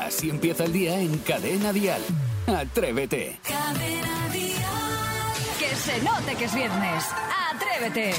Así 0.00 0.30
empieza 0.30 0.64
el 0.64 0.72
día 0.72 0.98
en 1.00 1.18
Cadena 1.18 1.72
Dial. 1.72 2.02
Atrévete. 2.46 3.38
Cadena 3.42 4.28
Dial. 4.32 4.58
Que 5.58 5.74
se 5.74 6.02
note 6.02 6.34
que 6.36 6.44
es 6.44 6.54
viernes. 6.54 7.04
Atrévete. 7.52 8.14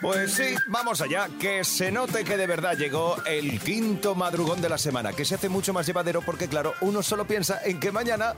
Pues 0.00 0.34
sí, 0.34 0.54
vamos 0.66 1.00
allá, 1.00 1.28
que 1.40 1.64
se 1.64 1.90
note 1.90 2.24
que 2.24 2.36
de 2.36 2.46
verdad 2.46 2.76
llegó 2.76 3.16
el 3.26 3.60
quinto 3.60 4.14
madrugón 4.14 4.60
de 4.60 4.68
la 4.68 4.76
semana, 4.76 5.12
que 5.12 5.24
se 5.24 5.36
hace 5.36 5.48
mucho 5.48 5.72
más 5.72 5.86
llevadero 5.86 6.20
porque 6.22 6.48
claro, 6.48 6.74
uno 6.80 7.02
solo 7.02 7.26
piensa 7.26 7.60
en 7.64 7.80
que 7.80 7.92
mañana, 7.92 8.34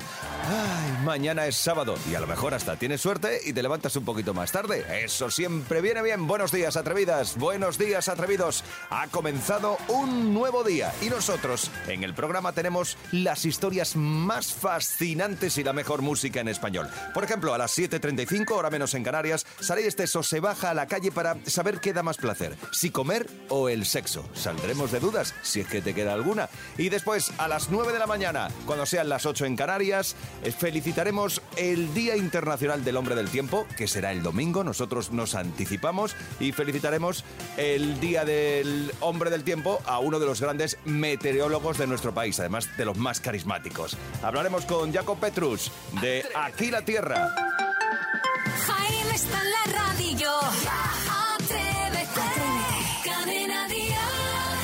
ay, 0.48 1.04
mañana 1.04 1.46
es 1.46 1.56
sábado 1.56 1.96
y 2.10 2.14
a 2.14 2.20
lo 2.20 2.26
mejor 2.26 2.54
hasta 2.54 2.76
tienes 2.76 3.00
suerte 3.00 3.40
y 3.44 3.52
te 3.52 3.62
levantas 3.62 3.96
un 3.96 4.04
poquito 4.04 4.34
más 4.34 4.52
tarde. 4.52 4.84
Eso 5.02 5.30
siempre 5.30 5.80
viene 5.80 6.02
bien. 6.02 6.26
Buenos 6.26 6.52
días, 6.52 6.76
atrevidas, 6.76 7.36
buenos 7.36 7.78
días, 7.78 8.08
atrevidos. 8.08 8.62
Ha 8.90 9.08
comenzado 9.08 9.78
un 9.88 10.34
nuevo 10.34 10.62
día 10.62 10.92
y 11.00 11.06
nosotros 11.06 11.70
en 11.88 12.04
el 12.04 12.14
programa 12.14 12.52
tenemos 12.52 12.96
las 13.12 13.44
historias 13.44 13.96
más 13.96 14.52
fascinantes 14.52 15.58
y 15.58 15.64
la 15.64 15.72
mejor 15.72 16.02
música 16.02 16.40
en 16.40 16.48
español. 16.48 16.88
Por 17.14 17.24
ejemplo, 17.24 17.54
a 17.54 17.58
las 17.58 17.76
7.35, 17.76 18.50
hora 18.52 18.70
menos 18.70 18.94
en 18.94 19.02
Canarias, 19.02 19.46
Saray 19.60 19.84
Esteso 19.84 20.22
se 20.22 20.40
baja 20.40 20.70
a 20.70 20.74
la 20.74 20.86
calle 20.86 21.10
para 21.10 21.36
saber 21.46 21.80
qué 21.80 21.92
da 21.92 22.02
más 22.02 22.16
placer, 22.16 22.56
si 22.72 22.90
comer 22.90 23.26
o 23.48 23.68
el 23.68 23.84
sexo. 23.84 24.24
Saldremos 24.34 24.92
de 24.92 25.00
dudas, 25.00 25.34
si 25.42 25.60
es 25.60 25.66
que 25.66 25.80
te 25.80 25.94
queda 25.94 26.12
alguna. 26.12 26.48
Y 26.76 26.88
después, 26.88 27.32
a 27.38 27.48
las 27.48 27.70
9 27.70 27.92
de 27.92 27.98
la 27.98 28.06
mañana, 28.06 28.48
cuando 28.66 28.86
sean 28.86 29.08
las 29.08 29.26
8 29.26 29.46
en 29.46 29.56
Canarias, 29.56 30.16
eh, 30.42 30.52
felicitaremos 30.52 31.42
el 31.56 31.92
Día 31.94 32.16
Internacional 32.16 32.84
del 32.84 32.96
Hombre 32.96 33.14
del 33.14 33.30
Tiempo, 33.30 33.66
que 33.76 33.88
será 33.88 34.12
el 34.12 34.22
domingo. 34.22 34.64
Nosotros 34.64 35.10
nos 35.12 35.34
anticipamos 35.34 36.14
y 36.40 36.52
felicitaremos 36.52 37.24
el 37.56 38.00
Día 38.00 38.24
del 38.24 38.92
Hombre 39.00 39.30
del 39.30 39.44
Tiempo 39.44 39.80
a 39.86 39.98
uno 39.98 40.18
de 40.18 40.26
los 40.26 40.40
grandes 40.40 40.78
meteorólogos 40.84 41.78
de 41.78 41.86
nuestro 41.86 42.12
país, 42.12 42.38
además 42.40 42.68
de 42.76 42.84
los 42.84 42.96
más 42.96 43.20
carismáticos. 43.20 43.96
Hablaremos 44.22 44.64
con 44.64 44.92
Jacob 44.92 45.18
Petrus 45.18 45.70
de 46.00 46.24
Aquí 46.34 46.70
la 46.70 46.82
Tierra. 46.82 47.34
Jaime 48.66 49.14
está 49.14 49.42
en 49.42 49.50
la 49.50 49.78
radio. 49.78 49.85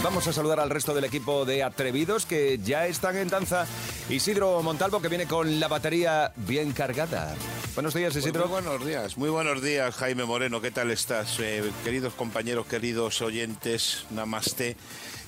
Vamos 0.02 0.26
a 0.26 0.32
saludar 0.32 0.58
al 0.58 0.68
resto 0.68 0.94
del 0.94 1.04
equipo 1.04 1.44
de 1.44 1.62
atrevidos 1.62 2.26
que 2.26 2.58
ya 2.58 2.86
están 2.86 3.16
en 3.16 3.28
danza. 3.28 3.66
Isidro 4.10 4.60
Montalvo 4.62 5.00
que 5.00 5.06
viene 5.08 5.26
con 5.26 5.60
la 5.60 5.68
batería 5.68 6.32
bien 6.36 6.72
cargada. 6.72 7.34
Buenos 7.74 7.94
días, 7.94 8.12
Pues 8.12 8.24
Isidro. 8.24 8.48
muy 8.48 8.60
buenos 8.60 8.84
días, 8.84 9.16
muy 9.16 9.30
buenos 9.30 9.62
días, 9.62 9.94
Jaime 9.94 10.24
Moreno. 10.24 10.60
¿Qué 10.60 10.72
tal 10.72 10.90
estás? 10.90 11.38
Eh, 11.38 11.62
queridos 11.84 12.14
compañeros, 12.14 12.66
queridos 12.66 13.22
oyentes, 13.22 14.04
namaste. 14.10 14.76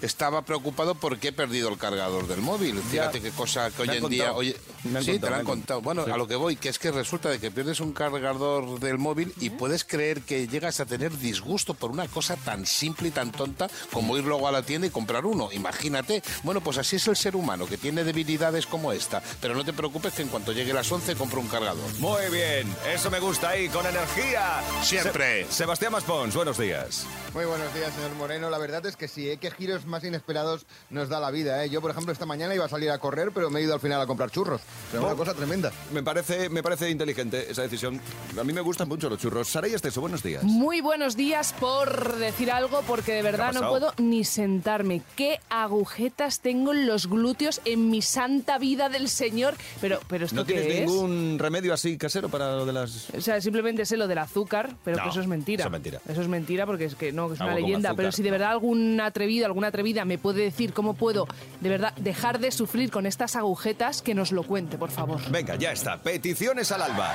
Estaba 0.03 0.43
preocupado 0.43 0.95
porque 0.95 1.29
he 1.29 1.33
perdido 1.33 1.69
el 1.69 1.79
cargador 1.79 2.27
del 2.27 2.41
móvil. 2.41 2.81
Fíjate 2.91 3.21
qué 3.21 3.31
cosa 3.31 3.71
que 3.71 3.83
hoy 3.83 3.89
en 3.91 4.09
día. 4.09 4.33
sí, 4.43 4.55
contado, 4.83 5.03
te 5.03 5.19
lo 5.21 5.27
han 5.29 5.35
han 5.35 5.45
contado. 5.45 5.81
Bueno, 5.81 6.05
Sí. 6.05 6.11
a 6.11 6.17
lo 6.17 6.27
que 6.27 6.37
voy, 6.37 6.57
que 6.57 6.69
es 6.69 6.79
que 6.79 6.91
resulta 6.91 7.29
de 7.31 7.39
que 7.39 7.51
pierdes 7.51 7.81
un 7.81 7.93
cargador 7.93 8.79
del 8.81 8.99
móvil 8.99 9.33
y 9.41 9.51
puedes 9.51 9.85
creer 9.85 10.21
que 10.23 10.47
llegas 10.49 10.81
a 10.81 10.87
tener 10.87 11.17
disgusto 11.17 11.75
por 11.75 11.91
una 11.91 12.07
cosa 12.09 12.37
tan 12.37 12.67
simple 12.67 13.09
y 13.09 13.11
tan 13.11 13.33
tonta 13.33 13.69
como 13.93 14.17
ir 14.17 14.25
luego 14.25 14.47
a 14.49 14.53
la 14.53 14.63
tienda 14.63 14.87
y 14.87 14.91
comprar 14.91 15.25
uno. 15.27 15.51
Imagínate. 15.53 16.23
Bueno, 16.43 16.61
pues 16.61 16.79
así 16.79 16.97
es 16.97 17.07
el 17.09 17.17
ser 17.17 17.37
humano, 17.37 17.67
que 17.67 17.79
tiene 17.79 18.05
debilidades 18.05 18.67
como 18.67 18.93
esta. 18.93 19.23
Pero 19.41 19.55
no 19.55 19.65
te 19.65 19.73
preocupes 19.73 20.13
que 20.15 20.23
en 20.23 20.29
cuanto 20.29 20.53
llegue 20.53 20.73
las 20.73 20.91
11 20.91 21.15
compro 21.17 21.41
un 21.41 21.49
cargador. 21.49 21.85
Muy 21.99 22.31
bien, 22.31 22.75
eso 22.93 23.11
me 23.11 23.21
gusta 23.21 23.51
ahí, 23.51 23.69
con 23.69 23.87
energía. 23.87 24.63
Siempre. 24.83 25.47
Se- 25.47 25.53
Sebastián 25.65 25.93
Maspons, 25.93 26.35
buenos 26.35 26.59
días. 26.59 27.07
Muy 27.33 27.47
buenos 27.47 27.73
días, 27.75 27.93
señor 27.95 28.13
Moreno. 28.17 28.51
La 28.51 28.59
verdad 28.59 28.85
es 28.87 28.97
que 28.97 29.09
sí, 29.09 29.29
¿eh? 29.31 29.39
qué 29.39 29.51
giros 29.51 29.84
más 29.87 30.05
inesperados 30.05 30.67
nos 30.91 31.09
da 31.09 31.21
la 31.21 31.31
vida. 31.31 31.65
¿eh? 31.65 31.71
Yo, 31.71 31.81
por 31.81 31.91
ejemplo, 31.91 32.13
esta 32.13 32.27
mañana 32.27 32.55
iba 32.55 32.65
a 32.65 32.69
salir 32.69 32.91
a 32.91 32.99
correr, 32.99 33.31
pero 33.33 33.51
me 33.51 33.61
he 33.61 33.63
ido 33.65 33.75
al 33.75 33.81
final 33.81 34.01
a 34.01 34.07
comprar 34.07 34.31
churros. 34.31 34.61
Pero 34.91 35.05
una 35.05 35.13
Oh. 35.13 35.17
cosa 35.17 35.35
tremenda. 35.35 35.71
Me 35.93 36.03
parece, 36.03 36.49
me 36.49 36.63
parece 36.63 36.91
inteligente 36.91 37.51
esa 37.51 37.63
decisión. 37.63 38.01
A 38.39 38.45
mí 38.45 38.53
me 38.53 38.61
gustan 38.61 38.89
mucho 38.89 39.09
los 39.09 39.19
churros. 39.19 39.49
Saray 39.49 39.73
Esteso, 39.75 40.01
buenos 40.01 40.23
días. 40.23 40.43
Muy 40.45 40.81
buenos 40.81 41.17
días 41.17 41.55
por 41.59 42.17
decir 42.17 42.51
algo, 42.51 42.83
porque 42.87 43.13
de 43.13 43.23
verdad 43.23 43.53
no 43.53 43.69
puedo 43.69 43.93
ni 43.99 44.25
sentarme. 44.25 45.03
¿Qué 45.17 45.41
agujetas 45.51 46.41
tengo 46.41 46.73
en 46.73 46.87
los 46.87 47.09
glúteos 47.09 47.61
en 47.65 47.91
mi 47.91 48.03
santa 48.03 48.59
vida 48.59 48.89
del 48.89 49.09
Señor? 49.09 49.55
Pero, 49.81 50.01
pero 50.09 50.25
¿esto 50.27 50.37
¿No 50.37 50.45
qué 50.47 50.55
tienes 50.55 50.81
es? 50.83 50.87
ningún 50.91 51.39
remedio 51.39 51.73
así 51.75 51.97
casero 51.99 52.29
para 52.29 52.53
lo 52.57 52.67
de 52.67 52.73
las...? 52.73 53.11
O 53.11 53.21
sea, 53.21 53.41
simplemente 53.41 53.85
sé 53.87 53.97
lo 53.97 54.07
del 54.07 54.19
azúcar, 54.19 54.77
pero 54.85 54.97
No, 54.99 55.03
que 55.05 55.09
eso 55.11 55.21
es 55.21 55.27
mentira. 55.27 55.63
eso 55.63 55.69
es 55.69 55.73
mentira. 55.73 56.01
Eso 56.09 56.23
es 56.23 56.29
mentira 56.29 56.67
porque 56.67 56.85
es 56.87 56.95
que 56.95 57.13
no, 57.13 57.33
es 57.33 57.41
una 57.41 57.55
leyenda. 57.55 57.95
Pero 57.95 58.13
si 58.13 58.23
de 58.23 58.31
verdad 58.31 58.51
algún 58.51 59.01
atrevido, 59.01 59.47
alguna 59.47 59.69
atrevida 59.75 60.05
me 60.05 60.19
puede 60.19 60.43
decir 60.43 60.73
cómo 60.73 60.95
puedo 60.95 61.27
de 61.61 61.69
verdad 61.69 61.93
dejar 61.97 62.39
de 62.39 62.53
sufrir 62.53 62.93
con 62.93 63.07
estas 63.07 63.35
agujetas, 63.35 64.03
que 64.03 64.15
nos 64.15 64.31
lo 64.31 64.45
cuente, 64.45 64.79
por 64.79 64.91
favor. 64.91 65.21
Venga, 65.31 65.57
ya 65.57 65.73
está. 65.73 66.01
Peticiones 66.01 66.71
al 66.71 66.83
alba. 66.83 67.13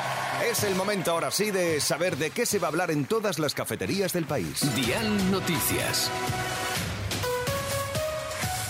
Es 0.50 0.64
el 0.66 0.76
momento 0.76 1.12
ahora 1.12 1.32
sí 1.32 1.52
de 1.52 1.80
saber 1.80 2.18
de 2.18 2.32
qué 2.32 2.46
se 2.46 2.60
va 2.60 2.68
a 2.68 2.72
hablar 2.72 2.92
en 2.92 3.06
todas 3.06 3.40
las 3.40 3.54
cafeterías 3.54 4.12
del 4.12 4.26
país. 4.26 4.62
Dial 4.76 5.32
Noticias. 5.32 6.12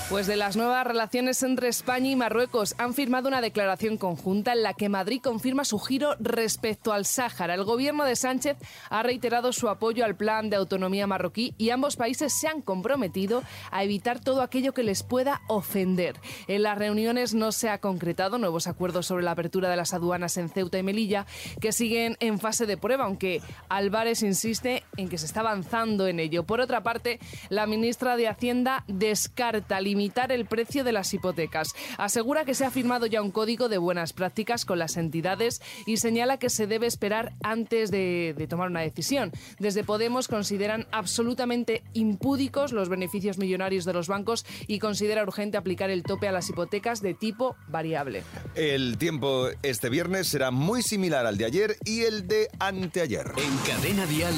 Pues 0.09 0.25
de 0.25 0.37
las 0.37 0.57
nuevas 0.57 0.87
relaciones 0.87 1.43
entre 1.43 1.67
España 1.67 2.09
y 2.09 2.15
Marruecos 2.15 2.73
han 2.79 2.95
firmado 2.95 3.27
una 3.27 3.41
declaración 3.41 3.95
conjunta 3.95 4.53
en 4.53 4.63
la 4.63 4.73
que 4.73 4.89
Madrid 4.89 5.21
confirma 5.23 5.65
su 5.65 5.77
giro 5.77 6.15
respecto 6.19 6.93
al 6.93 7.05
Sáhara. 7.05 7.53
El 7.53 7.63
gobierno 7.63 8.03
de 8.05 8.15
Sánchez 8.15 8.57
ha 8.89 9.03
reiterado 9.03 9.53
su 9.53 9.69
apoyo 9.69 10.03
al 10.03 10.15
plan 10.15 10.49
de 10.49 10.55
autonomía 10.55 11.05
marroquí 11.05 11.53
y 11.59 11.69
ambos 11.69 11.95
países 11.95 12.33
se 12.33 12.47
han 12.47 12.63
comprometido 12.63 13.43
a 13.69 13.83
evitar 13.83 14.19
todo 14.19 14.41
aquello 14.41 14.73
que 14.73 14.81
les 14.81 15.03
pueda 15.03 15.41
ofender. 15.47 16.15
En 16.47 16.63
las 16.63 16.79
reuniones 16.79 17.35
no 17.35 17.51
se 17.51 17.69
ha 17.69 17.77
concretado 17.77 18.39
nuevos 18.39 18.65
acuerdos 18.65 19.05
sobre 19.05 19.23
la 19.23 19.31
apertura 19.31 19.69
de 19.69 19.77
las 19.77 19.93
aduanas 19.93 20.37
en 20.37 20.49
Ceuta 20.49 20.79
y 20.79 20.83
Melilla, 20.83 21.27
que 21.61 21.71
siguen 21.71 22.17
en 22.19 22.39
fase 22.39 22.65
de 22.65 22.77
prueba, 22.77 23.05
aunque 23.05 23.43
Álvarez 23.69 24.23
insiste 24.23 24.83
en 24.97 25.07
que 25.07 25.19
se 25.19 25.27
está 25.27 25.41
avanzando 25.41 26.07
en 26.07 26.19
ello. 26.19 26.45
Por 26.45 26.61
otra 26.61 26.81
parte, 26.81 27.19
la 27.49 27.67
ministra 27.67 28.17
de 28.17 28.27
Hacienda 28.27 28.83
descarta 28.87 29.79
limitar 29.79 29.98
el 29.99 30.45
precio 30.45 30.83
de 30.83 30.91
las 30.91 31.13
hipotecas. 31.13 31.73
Asegura 31.97 32.45
que 32.45 32.53
se 32.53 32.65
ha 32.65 32.71
firmado 32.71 33.05
ya 33.05 33.21
un 33.21 33.31
código 33.31 33.69
de 33.69 33.77
buenas 33.77 34.13
prácticas 34.13 34.65
con 34.65 34.79
las 34.79 34.97
entidades 34.97 35.61
y 35.85 35.97
señala 35.97 36.37
que 36.37 36.49
se 36.49 36.67
debe 36.67 36.87
esperar 36.87 37.33
antes 37.43 37.91
de, 37.91 38.33
de 38.37 38.47
tomar 38.47 38.69
una 38.69 38.81
decisión. 38.81 39.31
Desde 39.59 39.83
Podemos 39.83 40.27
consideran 40.27 40.87
absolutamente 40.91 41.83
impúdicos 41.93 42.71
los 42.71 42.89
beneficios 42.89 43.37
millonarios 43.37 43.85
de 43.85 43.93
los 43.93 44.07
bancos 44.07 44.45
y 44.67 44.79
considera 44.79 45.23
urgente 45.23 45.57
aplicar 45.57 45.89
el 45.89 46.03
tope 46.03 46.27
a 46.27 46.31
las 46.31 46.49
hipotecas 46.49 47.01
de 47.01 47.13
tipo 47.13 47.55
variable. 47.67 48.23
El 48.55 48.97
tiempo 48.97 49.49
este 49.63 49.89
viernes 49.89 50.27
será 50.27 50.51
muy 50.51 50.81
similar 50.81 51.25
al 51.25 51.37
de 51.37 51.45
ayer 51.45 51.75
y 51.85 52.01
el 52.01 52.27
de 52.27 52.47
anteayer. 52.59 53.31
En 53.37 53.57
Cadena 53.65 54.05
Dial, 54.05 54.35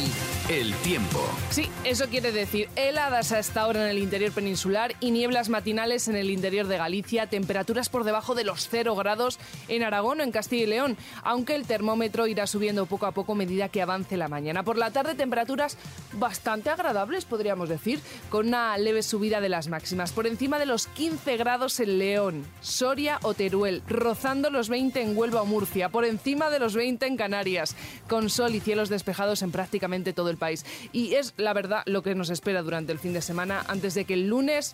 el 0.49 0.73
tiempo. 0.75 1.19
Sí, 1.49 1.69
eso 1.83 2.07
quiere 2.07 2.31
decir 2.31 2.69
heladas 2.75 3.31
a 3.31 3.39
esta 3.39 3.67
hora 3.67 3.83
en 3.83 3.89
el 3.89 3.97
interior 3.97 4.31
peninsular 4.31 4.95
y 4.99 5.11
nieblas 5.11 5.49
matinales 5.51 6.07
en 6.07 6.15
el 6.15 6.31
interior 6.31 6.65
de 6.65 6.77
Galicia, 6.77 7.27
temperaturas 7.27 7.89
por 7.89 8.03
debajo 8.03 8.33
de 8.33 8.43
los 8.43 8.67
0 8.69 8.95
grados 8.95 9.37
en 9.67 9.83
Aragón 9.83 10.21
o 10.21 10.23
en 10.23 10.31
Castilla 10.31 10.63
y 10.63 10.67
León, 10.67 10.97
aunque 11.23 11.53
el 11.53 11.67
termómetro 11.67 12.25
irá 12.25 12.47
subiendo 12.47 12.87
poco 12.87 13.05
a 13.05 13.11
poco 13.11 13.33
a 13.33 13.35
medida 13.35 13.69
que 13.69 13.81
avance 13.81 14.17
la 14.17 14.27
mañana. 14.27 14.63
Por 14.63 14.77
la 14.77 14.91
tarde 14.91 15.13
temperaturas 15.13 15.77
bastante 16.13 16.69
agradables, 16.69 17.25
podríamos 17.25 17.69
decir, 17.69 17.99
con 18.29 18.47
una 18.47 18.77
leve 18.77 19.03
subida 19.03 19.41
de 19.41 19.49
las 19.49 19.67
máximas, 19.67 20.11
por 20.11 20.25
encima 20.25 20.57
de 20.57 20.65
los 20.65 20.87
15 20.87 21.37
grados 21.37 21.79
en 21.79 21.99
León, 21.99 22.45
Soria 22.61 23.19
o 23.21 23.33
Teruel, 23.33 23.83
rozando 23.87 24.49
los 24.49 24.69
20 24.69 25.01
en 25.01 25.17
Huelva 25.17 25.41
o 25.41 25.45
Murcia, 25.45 25.89
por 25.89 26.05
encima 26.05 26.49
de 26.49 26.59
los 26.59 26.73
20 26.73 27.05
en 27.05 27.17
Canarias, 27.17 27.75
con 28.07 28.29
sol 28.29 28.55
y 28.55 28.59
cielos 28.59 28.89
despejados 28.89 29.41
en 29.41 29.51
prácticamente 29.51 30.13
todo 30.13 30.29
el 30.29 30.37
país. 30.37 30.65
Y 30.91 31.15
es 31.15 31.33
la 31.37 31.53
verdad 31.53 31.83
lo 31.85 32.03
que 32.03 32.15
nos 32.15 32.29
espera 32.29 32.63
durante 32.63 32.91
el 32.91 32.99
fin 32.99 33.13
de 33.13 33.21
semana, 33.21 33.63
antes 33.67 33.93
de 33.93 34.05
que 34.05 34.13
el 34.13 34.27
lunes, 34.27 34.73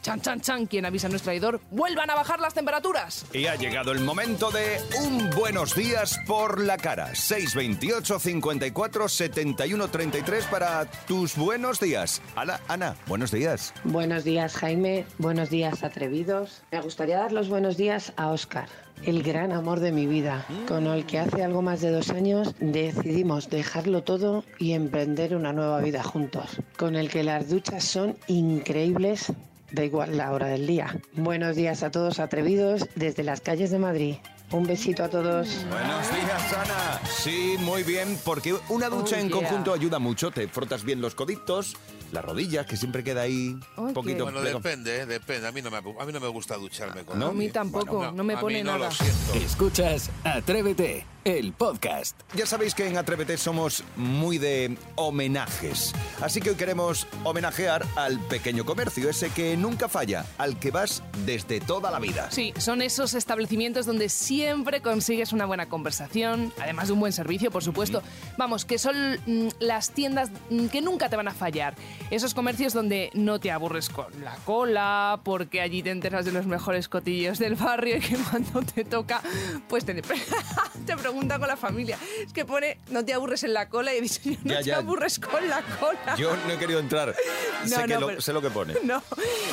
quien 0.68 0.86
avisa 0.86 1.08
a 1.08 1.10
nuestro 1.10 1.28
traidor, 1.28 1.60
vuelvan 1.72 2.10
a 2.10 2.16
bajar 2.16 2.40
las 2.40 2.54
temperaturas. 2.54 3.25
Y 3.34 3.48
ha 3.48 3.56
llegado 3.56 3.92
el 3.92 4.00
momento 4.00 4.52
de 4.52 4.80
un 5.04 5.30
buenos 5.31 5.75
días 5.75 6.19
por 6.28 6.62
la 6.62 6.78
cara. 6.78 7.14
628 7.16 8.19
54 8.19 9.10
71 9.10 9.88
33 9.90 10.46
para 10.46 10.86
tus 10.86 11.36
buenos 11.36 11.80
días. 11.80 12.22
Hola, 12.36 12.62
Ana, 12.68 12.96
buenos 13.08 13.31
días. 13.31 13.74
Buenos 13.84 14.24
días, 14.24 14.56
Jaime. 14.56 15.06
Buenos 15.18 15.50
días, 15.50 15.84
atrevidos. 15.84 16.62
Me 16.72 16.81
gustaría 16.81 17.18
dar 17.18 17.31
los 17.31 17.50
buenos 17.50 17.78
días 17.78 18.13
a 18.18 18.30
Oscar, 18.30 18.70
el 19.04 19.24
gran 19.24 19.52
amor 19.52 19.80
de 19.80 19.92
mi 19.92 20.06
vida, 20.06 20.46
con 20.68 20.88
el 20.88 21.06
que 21.06 21.20
hace 21.20 21.44
algo 21.44 21.62
más 21.62 21.81
de 21.81 21.92
dos 21.92 22.10
años 22.10 22.56
decidimos 22.60 23.50
dejarlo 23.50 24.04
todo 24.04 24.44
y 24.60 24.74
emprender 24.74 25.36
una 25.36 25.54
nueva 25.54 25.80
vida 25.81 26.04
juntos, 26.04 26.58
con 26.78 26.96
el 26.96 27.10
que 27.10 27.24
las 27.24 27.50
duchas 27.50 27.84
son 27.84 28.18
increíbles. 28.28 29.31
Da 29.72 29.84
igual 29.84 30.16
la 30.18 30.31
hora 30.31 30.48
del 30.48 30.66
día. 30.66 30.96
Buenos 31.14 31.56
días 31.56 31.84
a 31.84 31.92
todos 31.92 32.19
atrevidos 32.19 32.88
desde 32.96 33.24
las 33.24 33.42
calles 33.42 33.69
de 33.69 33.80
Madrid. 33.80 34.16
Un 34.52 34.66
besito 34.66 35.04
a 35.04 35.10
todos. 35.10 35.66
Buenos 35.69 36.10
días, 36.10 36.54
Ana. 36.54 37.02
Sí, 37.06 37.58
muy 37.60 37.84
bien, 37.84 38.18
porque 38.24 38.56
una 38.69 38.88
ducha 38.88 39.18
Oh, 39.18 39.19
en 39.19 39.28
yeah. 39.28 39.38
conjunto 39.38 39.74
ayuda 39.74 40.00
mucho. 40.00 40.31
Te 40.31 40.48
frotas 40.48 40.86
bien 40.86 41.02
los 41.02 41.16
coditos, 41.16 41.75
la 42.12 42.21
rodilla, 42.21 42.65
que 42.65 42.77
siempre 42.77 43.04
queda 43.04 43.21
ahí 43.21 43.57
un 43.75 43.94
poquito... 43.94 44.24
Bueno, 44.24 44.42
depende, 44.42 45.01
¿eh? 45.01 45.06
depende. 45.06 45.48
A 45.48 45.51
mí 45.51 45.62
no 45.62 45.69
me, 45.71 45.77
a 45.77 45.81
mí 45.81 46.13
no 46.13 46.19
me 46.19 46.27
gusta 46.27 46.56
ducharme 46.56 47.04
con 47.04 47.19
¿No? 47.19 47.27
A 47.27 47.33
mí 47.33 47.50
tampoco, 47.50 48.12
no 48.12 48.24
me 48.24 48.33
a 48.33 48.39
pone 48.39 48.57
mí 48.57 48.63
no 48.63 48.74
nada. 48.77 48.86
lo 48.89 48.92
siento. 48.92 49.33
Escuchas 49.36 50.09
Atrévete, 50.24 51.06
el 51.24 51.54
podcast. 51.54 52.19
Ya 52.36 52.45
sabéis 52.45 52.74
que 52.75 52.88
en 52.88 52.98
Atrévete 52.98 53.38
somos 53.38 53.83
muy 53.95 54.38
de 54.38 54.77
homenajes. 54.95 55.94
Así 56.21 56.39
que 56.42 56.51
hoy 56.51 56.56
queremos 56.56 57.07
homenajear 57.24 57.86
al 57.95 58.19
pequeño 58.27 58.65
comercio, 58.65 59.10
ese 59.10 59.30
que 59.30 59.57
nunca 59.57 59.89
falla, 59.89 60.25
al 60.38 60.60
que 60.60 60.71
vas 60.71 61.03
desde 61.25 61.60
toda 61.60 61.92
la 61.92 62.00
vida. 62.00 62.30
Sí, 62.31 62.53
son 62.57 62.81
esos 62.81 63.13
establecimientos 63.13 63.86
donde 63.86 64.10
siempre 64.10 64.81
consigues 64.81 65.33
una 65.33 65.45
buena 65.45 65.68
conversación, 65.68 66.53
además 66.62 66.88
de 66.88 66.94
un 66.94 67.00
buen 67.00 67.13
servicio, 67.13 67.51
por 67.51 67.63
supuesto. 67.63 68.01
Vamos, 68.38 68.63
que 68.65 68.77
son 68.77 68.95
mm, 69.25 69.48
las 69.60 69.92
tiendas 69.92 70.30
mm, 70.50 70.68
que 70.68 70.81
nunca 70.81 71.10
te 71.10 71.15
van 71.15 71.27
a 71.27 71.33
fallar. 71.33 71.75
Esos 72.10 72.34
comercios 72.34 72.74
donde 72.74 73.10
no 73.14 73.40
te 73.40 73.52
aburres 73.52 73.90
con 73.90 74.06
la 74.24 74.36
cola, 74.46 75.20
porque 75.24 75.60
allí 75.62 75.84
te 75.84 75.92
enteras 75.92 76.24
de 76.26 76.32
los 76.32 76.46
mejores 76.46 76.88
cotillos 76.88 77.38
del 77.40 77.56
barrio 77.56 77.98
y 77.98 78.00
que 78.00 78.16
cuando 78.32 78.62
te 78.62 78.86
toca, 78.86 79.22
pues 79.68 79.84
te, 79.86 79.94
te 80.86 80.96
pregunta 80.98 81.38
con 81.40 81.48
la 81.48 81.58
familia. 81.58 81.98
Es 82.26 82.32
que 82.34 82.46
pone, 82.46 82.78
no 82.90 83.04
te 83.04 83.14
aburres 83.14 83.44
en 83.44 83.54
la 83.54 83.68
cola 83.70 83.94
y 83.94 83.98
he 83.98 84.02
dicho, 84.02 84.22
yo, 84.24 84.32
no 84.44 84.52
Ya, 84.54 84.58
te 84.60 84.64
ya. 84.66 84.78
aburres 84.78 85.20
con 85.20 85.48
la 85.50 85.62
cola. 85.80 86.16
Yo 86.18 86.36
no 86.36 86.54
he 86.54 86.58
querido 86.58 86.80
entrar, 86.80 87.14
No, 87.64 87.76
sé, 87.76 87.84
que 87.86 88.00
lo, 88.00 88.08
pero- 88.08 88.22
sé 88.22 88.34
lo 88.34 88.42
que 88.42 88.50
pone. 88.50 88.74
No, 88.84 89.02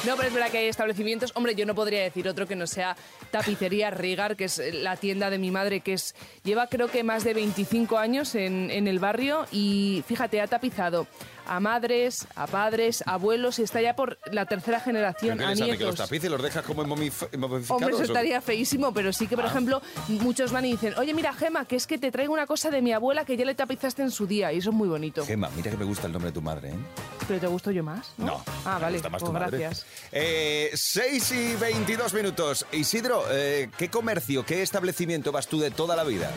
no, 0.06 0.17
pero 0.17 0.29
es 0.29 0.35
verdad 0.35 0.50
que 0.50 0.58
hay 0.58 0.69
establecimientos. 0.69 1.32
Hombre, 1.35 1.55
yo 1.55 1.67
no 1.67 1.75
podría 1.75 2.02
decir 2.02 2.29
otro 2.29 2.46
que 2.46 2.55
no 2.56 2.67
sea 2.67 2.96
Tapicería 3.31 3.91
Rigar, 3.91 4.37
que 4.37 4.44
es 4.44 4.61
la 4.75 4.96
tienda 4.96 5.31
de 5.31 5.38
mi 5.38 5.50
madre, 5.50 5.81
que 5.81 5.94
es 5.94 6.14
lleva 6.44 6.69
creo 6.69 6.88
que 6.88 7.02
más 7.02 7.25
de 7.25 7.35
25 7.35 7.99
años 7.99 8.35
en, 8.35 8.70
en 8.70 8.87
el 8.87 8.99
barrio 9.00 9.46
y 9.50 10.05
fíjate, 10.06 10.41
ha 10.41 10.46
tapizado 10.46 11.06
a 11.46 11.61
madres, 11.61 12.26
a 12.37 12.46
padres, 12.46 13.02
a 13.06 13.14
abuelos 13.14 13.58
y 13.58 13.62
está 13.62 13.81
ya 13.81 13.94
por 13.96 14.19
la 14.32 14.46
tercera 14.46 14.81
generación, 14.81 15.37
¿Pero 15.38 15.49
a 15.49 15.52
hace, 15.52 15.62
¿Que 15.64 15.69
los 15.70 15.79
nietos. 15.79 15.96
tapices 15.96 16.31
los 16.31 16.43
dejas 16.43 16.64
como 16.64 16.85
momif- 16.85 17.37
momificados? 17.37 17.70
Hombre, 17.70 17.94
eso 17.94 18.02
estaría 18.05 18.41
feísimo, 18.41 18.93
pero 18.93 19.12
sí 19.12 19.26
que, 19.26 19.37
por 19.37 19.44
ejemplo, 19.46 19.81
muchos 20.08 20.52
van 20.52 20.64
y 20.64 20.73
dicen, 20.73 20.94
oye, 20.99 21.14
mira, 21.14 21.32
Gema, 21.32 21.64
que 21.64 21.76
es 21.76 21.87
que 21.87 21.99
te 21.99 22.11
traigo 22.11 22.32
una 22.32 22.46
cosa 22.46 22.70
de 22.70 22.82
mi 22.82 22.93
abuela 22.93 23.25
que 23.25 23.37
ya 23.37 23.44
le 23.44 23.55
tapizaste 23.55 24.02
en 24.02 24.11
su 24.11 24.26
día, 24.26 24.52
y 24.52 24.58
eso 24.58 24.70
es 24.70 24.76
muy 24.76 24.88
bonito. 24.88 25.25
Gema, 25.25 25.50
mira 25.56 25.70
que 25.70 25.76
me 25.76 25.85
gusta 25.85 26.06
el 26.06 26.12
nombre 26.12 26.31
de 26.31 26.35
tu 26.35 26.43
madre, 26.43 26.70
¿eh? 26.70 26.75
¿Pero 27.29 27.41
te 27.41 27.46
gusto 27.46 27.70
yo 27.70 27.82
más? 27.82 28.12
No. 28.19 28.26
No. 28.26 28.44
Ah, 28.64 28.79
vale, 28.81 28.99
más 29.00 29.11
pues 29.11 29.25
tu 29.25 29.32
madre. 29.32 29.58
gracias. 29.58 29.87
Eh, 30.12 30.70
6 30.75 31.32
y 31.32 31.55
22 31.56 32.12
minutos. 32.14 32.67
Isidro, 32.73 33.25
eh, 33.31 33.70
¿qué 33.79 33.88
comercio, 33.88 34.44
qué 34.44 34.62
establecimiento 34.62 35.32
vas 35.32 35.46
tú 35.46 35.58
de 35.61 35.70
toda 35.70 35.96
la 35.96 36.05
vida? 36.05 36.31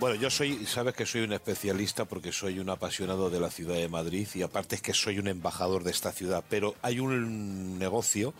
Bueno, 0.00 0.14
yo 0.14 0.30
soy, 0.30 0.64
sabes 0.64 0.94
que 0.94 1.06
soy 1.06 1.22
un 1.22 1.32
especialista 1.32 2.04
porque 2.04 2.30
soy 2.30 2.60
un 2.60 2.70
apasionado 2.70 3.30
de 3.30 3.40
la 3.40 3.50
ciudad 3.50 3.74
de 3.74 3.88
Madrid 3.88 4.28
y 4.34 4.42
aparte 4.42 4.76
es 4.76 4.82
que 4.82 4.94
soy 4.94 5.18
un 5.18 5.26
embajador 5.26 5.82
de 5.82 5.90
esta 5.90 6.12
ciudad, 6.12 6.44
pero 6.48 6.76
hay 6.82 7.00
un 7.00 7.80
negocio 7.80 8.32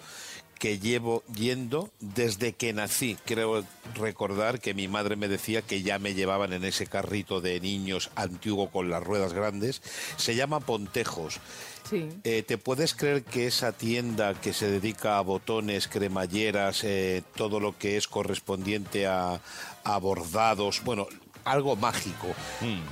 que 0.58 0.78
llevo 0.78 1.24
yendo 1.34 1.90
desde 1.98 2.52
que 2.52 2.72
nací. 2.72 3.16
Creo 3.24 3.64
recordar 3.94 4.60
que 4.60 4.74
mi 4.74 4.86
madre 4.86 5.16
me 5.16 5.26
decía 5.26 5.62
que 5.62 5.82
ya 5.82 5.98
me 5.98 6.14
llevaban 6.14 6.52
en 6.52 6.64
ese 6.64 6.86
carrito 6.86 7.40
de 7.40 7.60
niños 7.60 8.10
antiguo 8.14 8.70
con 8.70 8.88
las 8.88 9.02
ruedas 9.02 9.32
grandes. 9.32 9.82
Se 10.16 10.36
llama 10.36 10.60
Pontejos. 10.60 11.40
Sí. 11.88 12.08
Eh, 12.22 12.42
¿Te 12.42 12.58
puedes 12.58 12.94
creer 12.94 13.24
que 13.24 13.46
esa 13.46 13.72
tienda 13.72 14.34
que 14.34 14.52
se 14.52 14.68
dedica 14.70 15.18
a 15.18 15.22
botones, 15.22 15.88
cremalleras, 15.88 16.84
eh, 16.84 17.22
todo 17.34 17.60
lo 17.60 17.78
que 17.78 17.96
es 17.96 18.06
correspondiente 18.06 19.06
a, 19.06 19.40
a 19.84 19.98
bordados, 19.98 20.82
bueno, 20.84 21.08
algo 21.50 21.76
mágico, 21.76 22.28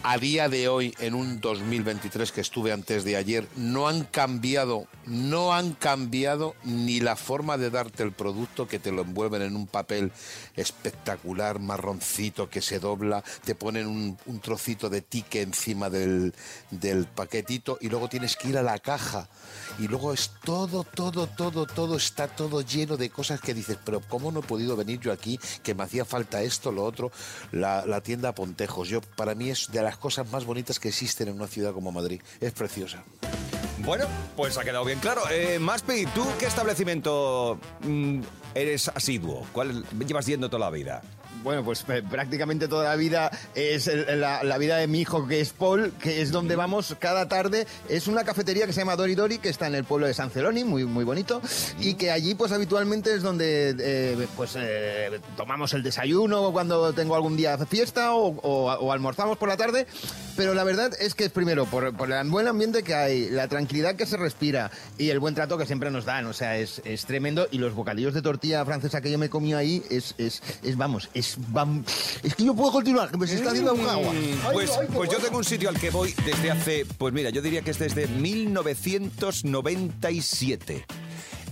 a 0.02 0.18
día 0.18 0.48
de 0.48 0.68
hoy, 0.68 0.94
en 0.98 1.14
un 1.14 1.40
2023 1.40 2.32
que 2.32 2.40
estuve 2.40 2.72
antes 2.72 3.04
de 3.04 3.16
ayer, 3.16 3.46
no 3.56 3.88
han 3.88 4.04
cambiado, 4.04 4.86
no 5.06 5.54
han 5.54 5.72
cambiado 5.72 6.54
ni 6.64 7.00
la 7.00 7.16
forma 7.16 7.58
de 7.58 7.70
darte 7.70 8.02
el 8.02 8.12
producto 8.12 8.66
que 8.66 8.78
te 8.78 8.92
lo 8.92 9.02
envuelven 9.02 9.42
en 9.42 9.56
un 9.56 9.66
papel 9.66 10.12
espectacular, 10.54 11.58
marroncito, 11.58 12.48
que 12.48 12.62
se 12.62 12.78
dobla, 12.78 13.22
te 13.44 13.54
ponen 13.54 13.86
un, 13.86 14.18
un 14.26 14.40
trocito 14.40 14.88
de 14.88 15.02
tique 15.02 15.42
encima 15.42 15.90
del, 15.90 16.34
del 16.70 17.04
paquetito 17.06 17.78
y 17.80 17.88
luego 17.88 18.08
tienes 18.08 18.36
que 18.36 18.48
ir 18.48 18.58
a 18.58 18.62
la 18.62 18.78
caja. 18.78 19.28
Y 19.78 19.88
luego 19.88 20.12
es 20.12 20.30
todo, 20.42 20.84
todo, 20.84 21.26
todo, 21.26 21.66
todo, 21.66 21.96
está 21.96 22.28
todo 22.28 22.62
lleno 22.62 22.96
de 22.96 23.10
cosas 23.10 23.40
que 23.40 23.52
dices, 23.52 23.78
pero 23.84 24.00
¿cómo 24.00 24.32
no 24.32 24.40
he 24.40 24.42
podido 24.42 24.76
venir 24.76 25.00
yo 25.00 25.12
aquí? 25.12 25.38
Que 25.62 25.74
me 25.74 25.82
hacía 25.82 26.04
falta 26.04 26.42
esto, 26.42 26.72
lo 26.72 26.84
otro, 26.84 27.12
la, 27.52 27.84
la 27.84 28.00
tienda 28.00 28.34
Yo, 28.84 29.00
para 29.00 29.34
mí 29.34 29.50
es 29.50 29.68
de 29.72 29.82
las 29.82 29.96
cosas 29.96 30.30
más 30.30 30.44
bonitas 30.44 30.78
que 30.78 30.88
existen 30.88 31.28
en 31.28 31.34
una 31.34 31.46
ciudad 31.46 31.72
como 31.72 31.92
Madrid. 31.92 32.20
Es 32.40 32.52
preciosa. 32.52 33.02
Bueno, 33.78 34.06
pues 34.36 34.56
ha 34.58 34.64
quedado 34.64 34.84
bien 34.84 34.98
claro. 34.98 35.22
Eh, 35.30 35.58
Maspi, 35.58 36.06
¿tú 36.14 36.26
qué 36.38 36.46
establecimiento 36.46 37.58
mm, 37.82 38.20
eres 38.54 38.88
asiduo? 38.88 39.46
¿Cuál 39.52 39.84
llevas 40.06 40.26
yendo 40.26 40.48
toda 40.48 40.60
la 40.60 40.70
vida? 40.70 41.02
Bueno, 41.42 41.64
pues 41.64 41.84
eh, 41.88 42.02
prácticamente 42.08 42.66
toda 42.66 42.84
la 42.84 42.96
vida 42.96 43.30
es 43.54 43.86
la, 43.86 44.42
la 44.42 44.58
vida 44.58 44.78
de 44.78 44.86
mi 44.88 45.00
hijo, 45.00 45.28
que 45.28 45.40
es 45.40 45.52
Paul, 45.52 45.92
que 46.00 46.20
es 46.20 46.32
donde 46.32 46.56
vamos 46.56 46.96
cada 46.98 47.28
tarde. 47.28 47.66
Es 47.88 48.08
una 48.08 48.24
cafetería 48.24 48.66
que 48.66 48.72
se 48.72 48.80
llama 48.80 48.96
Dori 48.96 49.14
Dori, 49.14 49.38
que 49.38 49.48
está 49.48 49.68
en 49.68 49.76
el 49.76 49.84
pueblo 49.84 50.06
de 50.08 50.14
San 50.14 50.30
Celoni, 50.30 50.64
muy, 50.64 50.84
muy 50.84 51.04
bonito, 51.04 51.40
y 51.78 51.94
que 51.94 52.10
allí 52.10 52.34
pues 52.34 52.50
habitualmente 52.50 53.14
es 53.14 53.22
donde 53.22 53.76
eh, 53.78 54.26
pues 54.36 54.54
eh, 54.56 55.20
tomamos 55.36 55.72
el 55.74 55.82
desayuno 55.84 56.50
cuando 56.52 56.92
tengo 56.92 57.14
algún 57.14 57.36
día 57.36 57.56
de 57.56 57.66
fiesta 57.66 58.12
o, 58.14 58.26
o- 58.42 58.72
o 58.72 58.92
almorzamos 58.92 59.38
por 59.38 59.48
la 59.48 59.56
tarde. 59.56 59.86
Pero 60.36 60.52
la 60.52 60.64
verdad 60.64 60.92
es 61.00 61.14
que 61.14 61.24
es 61.24 61.30
primero 61.30 61.64
por, 61.64 61.96
por 61.96 62.12
el 62.12 62.28
buen 62.28 62.46
ambiente 62.46 62.82
que 62.82 62.94
hay, 62.94 63.30
la 63.30 63.48
tranquilidad 63.48 63.94
que 63.96 64.04
se 64.04 64.18
respira 64.18 64.70
y 64.98 65.08
el 65.08 65.18
buen 65.18 65.34
trato 65.34 65.56
que 65.56 65.64
siempre 65.64 65.90
nos 65.90 66.04
dan. 66.04 66.26
O 66.26 66.34
sea, 66.34 66.58
es, 66.58 66.82
es 66.84 67.06
tremendo. 67.06 67.48
Y 67.50 67.56
los 67.58 67.72
bocadillos 67.74 68.12
de 68.12 68.20
tortilla 68.20 68.62
francesa 68.66 69.00
que 69.00 69.10
yo 69.10 69.16
me 69.18 69.30
comí 69.30 69.54
ahí 69.54 69.82
es, 69.88 70.14
es, 70.18 70.42
es 70.62 70.76
vamos, 70.76 71.08
es, 71.14 71.25
es 72.22 72.34
que 72.34 72.44
yo 72.44 72.54
puedo 72.54 72.72
continuar, 72.72 73.10
que 73.10 73.18
me 73.18 73.26
se 73.26 73.34
está 73.36 73.50
haciendo 73.50 73.74
un 73.74 73.86
agua. 73.88 74.12
Ay, 74.12 74.38
Pues, 74.52 74.70
pues 74.94 75.10
yo 75.10 75.18
tengo 75.18 75.36
un 75.38 75.44
sitio 75.44 75.68
al 75.68 75.78
que 75.78 75.90
voy 75.90 76.14
desde 76.24 76.50
hace, 76.50 76.86
pues 76.98 77.12
mira, 77.14 77.30
yo 77.30 77.42
diría 77.42 77.62
que 77.62 77.70
es 77.72 77.78
desde 77.78 78.06
1997. 78.08 80.86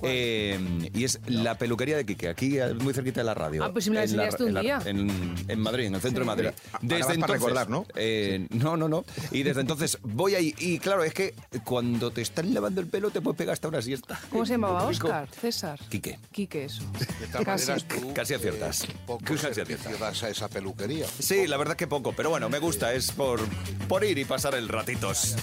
Eh, 0.02 0.90
y 0.92 1.04
es 1.04 1.20
la 1.26 1.56
peluquería 1.56 1.96
de 1.96 2.04
Quique, 2.04 2.28
aquí 2.28 2.58
eh, 2.58 2.74
muy 2.74 2.92
cerquita 2.92 3.20
de 3.20 3.24
la 3.24 3.34
radio. 3.34 3.64
Ah, 3.64 3.72
pues 3.72 3.84
sí 3.84 3.90
me 3.90 3.96
la 3.96 4.04
En 4.04 4.16
la- 4.16 4.24
enseñaste 4.24 4.42
un 4.42 4.48
en 4.50 4.54
la- 4.54 4.60
día. 4.60 4.80
En, 4.84 5.34
en 5.48 5.60
Madrid, 5.60 5.86
en 5.86 5.94
el 5.94 6.00
centro 6.00 6.20
de 6.20 6.26
Madrid. 6.26 6.48
Ahora 6.72 6.98
vas 7.06 7.16
para 7.18 7.32
recordar, 7.34 7.70
¿no? 7.70 7.86
eh, 7.94 8.46
no, 8.50 8.76
no, 8.76 8.88
no. 8.88 9.04
Y 9.30 9.42
desde 9.42 9.60
entonces 9.60 9.98
voy 10.02 10.34
ahí. 10.34 10.54
Y 10.58 10.78
claro, 10.78 11.04
es 11.04 11.14
que 11.14 11.34
cuando 11.64 12.10
te 12.10 12.22
están 12.22 12.52
lavando 12.52 12.80
el 12.80 12.86
pelo 12.86 13.10
te 13.10 13.20
puedes 13.20 13.38
pegar 13.38 13.52
hasta 13.54 13.68
una 13.68 13.82
siesta. 13.82 14.20
¿Cómo 14.30 14.44
se 14.44 14.52
llamaba? 14.54 14.84
Oscar, 14.86 15.28
César. 15.40 15.78
Quique. 15.88 16.18
Quique, 16.32 16.64
eso. 16.64 16.82
De 17.20 17.26
tal 17.28 17.44
Casi. 17.44 17.68
manera, 17.70 17.88
tú, 17.88 18.12
Casi 18.14 18.34
aciertas. 18.34 18.84
eh, 18.84 18.88
poco 19.06 19.24
Casi 19.24 19.46
aciertas. 19.60 20.22
a 20.22 20.28
esa 20.28 20.48
peluquería. 20.48 21.06
Sí, 21.18 21.46
la 21.46 21.56
verdad 21.56 21.76
que 21.76 21.86
poco, 21.86 22.12
pero 22.16 22.30
bueno, 22.30 22.48
me 22.48 22.58
gusta, 22.58 22.92
es 22.94 23.12
por, 23.12 23.40
por 23.88 24.04
ir 24.04 24.18
y 24.18 24.24
pasar 24.24 24.54
el 24.54 24.68
ratitos. 24.68 25.36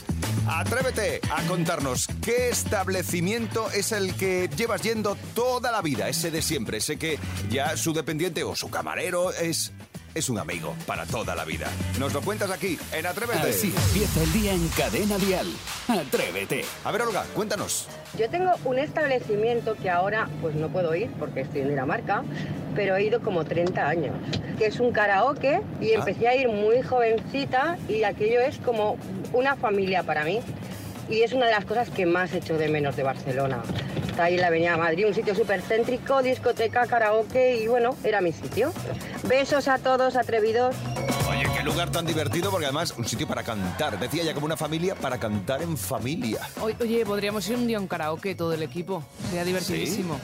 Atrévete 0.47 1.21
a 1.29 1.43
contarnos 1.43 2.07
qué 2.23 2.49
establecimiento 2.49 3.69
es 3.71 3.91
el 3.91 4.15
que 4.15 4.40
llevas 4.49 4.81
yendo 4.81 5.15
toda 5.35 5.71
la 5.71 5.81
vida, 5.81 6.09
ese 6.09 6.31
de 6.31 6.41
siempre, 6.41 6.77
ese 6.77 6.97
que 6.97 7.19
ya 7.49 7.75
su 7.77 7.93
dependiente 7.93 8.43
o 8.43 8.55
su 8.55 8.69
camarero 8.69 9.31
es, 9.31 9.71
es 10.13 10.29
un 10.29 10.39
amigo 10.39 10.75
para 10.85 11.05
toda 11.05 11.35
la 11.35 11.45
vida. 11.45 11.67
Nos 11.99 12.13
lo 12.13 12.21
cuentas 12.21 12.51
aquí, 12.51 12.77
en 12.93 13.05
Atrévete. 13.05 13.49
Así 13.49 13.73
empieza 13.87 14.23
el 14.23 14.33
día 14.33 14.53
en 14.53 14.67
Cadena 14.69 15.17
Dial. 15.17 15.47
Atrévete. 15.87 16.65
A 16.83 16.91
ver, 16.91 17.01
Olga, 17.03 17.23
cuéntanos. 17.33 17.87
Yo 18.17 18.29
tengo 18.29 18.51
un 18.65 18.79
establecimiento 18.79 19.75
que 19.75 19.89
ahora 19.89 20.27
pues 20.41 20.55
no 20.55 20.69
puedo 20.69 20.93
ir 20.95 21.09
porque 21.19 21.41
estoy 21.41 21.61
en 21.61 21.69
Dinamarca, 21.69 22.23
pero 22.75 22.95
he 22.95 23.03
ido 23.03 23.21
como 23.21 23.45
30 23.45 23.87
años, 23.87 24.15
que 24.57 24.65
es 24.65 24.79
un 24.79 24.91
karaoke 24.91 25.61
y 25.79 25.91
empecé 25.91 26.27
a 26.27 26.35
ir 26.35 26.49
muy 26.49 26.81
jovencita 26.81 27.77
y 27.87 28.03
aquello 28.03 28.41
es 28.41 28.57
como 28.57 28.97
una 29.33 29.55
familia 29.55 30.03
para 30.03 30.23
mí. 30.23 30.41
Y 31.09 31.23
es 31.23 31.33
una 31.33 31.47
de 31.47 31.51
las 31.51 31.65
cosas 31.65 31.89
que 31.89 32.05
más 32.05 32.33
echo 32.33 32.57
de 32.57 32.69
menos 32.69 32.95
de 32.95 33.03
Barcelona. 33.03 33.61
Ahí 34.21 34.35
en 34.35 34.41
la 34.41 34.47
Avenida 34.47 34.77
Madrid, 34.77 35.07
un 35.07 35.13
sitio 35.15 35.33
súper 35.33 35.61
céntrico, 35.61 36.21
discoteca, 36.21 36.85
karaoke 36.85 37.57
y 37.57 37.67
bueno, 37.67 37.95
era 38.03 38.21
mi 38.21 38.31
sitio. 38.31 38.71
Besos 39.23 39.67
a 39.67 39.79
todos, 39.79 40.15
atrevidos. 40.15 40.75
Oye, 41.29 41.43
qué 41.57 41.63
lugar 41.63 41.89
tan 41.91 42.05
divertido, 42.05 42.51
porque 42.51 42.65
además 42.65 42.93
un 42.97 43.05
sitio 43.07 43.27
para 43.27 43.41
cantar. 43.43 43.99
Decía 43.99 44.23
ya 44.23 44.33
como 44.33 44.45
una 44.45 44.57
familia 44.57 44.93
para 44.93 45.17
cantar 45.17 45.63
en 45.63 45.75
familia. 45.75 46.39
Oye, 46.61 47.03
podríamos 47.05 47.47
ir 47.49 47.55
un 47.55 47.65
día 47.65 47.77
a 47.77 47.81
un 47.81 47.87
karaoke 47.87 48.35
todo 48.35 48.53
el 48.53 48.61
equipo. 48.61 49.03
Sería 49.27 49.43
divertidísimo. 49.43 50.19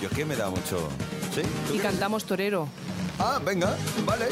Yo 0.00 0.08
es 0.08 0.14
que 0.14 0.24
me 0.24 0.36
da 0.36 0.50
mucho... 0.50 0.88
¿Sí? 1.34 1.40
¿Tú 1.68 1.74
Y 1.74 1.78
cantamos 1.78 2.24
torero. 2.24 2.68
Ah, 3.18 3.40
venga, 3.42 3.74
vale. 4.04 4.26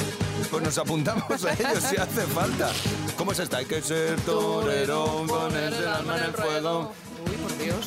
Pues 0.51 0.63
nos 0.63 0.77
apuntamos 0.77 1.45
a 1.45 1.53
ellos 1.53 1.85
si 1.85 1.97
hace 1.97 2.23
falta. 2.23 2.71
¿Cómo 3.17 3.33
es 3.33 3.39
esta? 3.39 3.59
Hay 3.59 3.67
que 3.67 3.81
ser 3.81 4.21
torero, 4.23 5.25
ponerse 5.27 5.79
el 5.79 5.89
alma 5.89 6.19
en 6.19 6.25
el 6.25 6.33
fuego. 6.33 6.93
Uy, 7.27 7.37
por 7.37 7.59
Dios. 7.59 7.87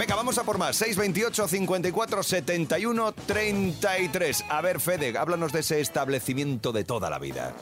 Venga, 0.00 0.14
vamos 0.14 0.38
a 0.38 0.44
por 0.44 0.56
más. 0.56 0.76
628 0.76 1.46
54 1.46 2.22
71 2.22 3.12
33. 3.12 4.44
A 4.48 4.62
ver, 4.62 4.80
Fede, 4.80 5.18
háblanos 5.18 5.52
de 5.52 5.60
ese 5.60 5.78
establecimiento 5.80 6.72
de 6.72 6.84
toda 6.84 7.10
la 7.10 7.18
vida. 7.18 7.52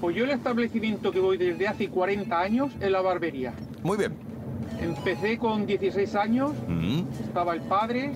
Pues 0.00 0.14
yo 0.14 0.22
el 0.22 0.30
establecimiento 0.30 1.10
que 1.10 1.18
voy 1.18 1.38
desde 1.38 1.66
hace 1.66 1.88
40 1.88 2.38
años 2.38 2.72
es 2.80 2.88
la 2.88 3.00
barbería. 3.00 3.52
Muy 3.82 3.98
bien. 3.98 4.12
Empecé 4.80 5.38
con 5.38 5.66
16 5.66 6.14
años, 6.14 6.52
Mm, 6.68 7.02
estaba 7.24 7.52
el 7.54 7.62
padre, 7.62 8.12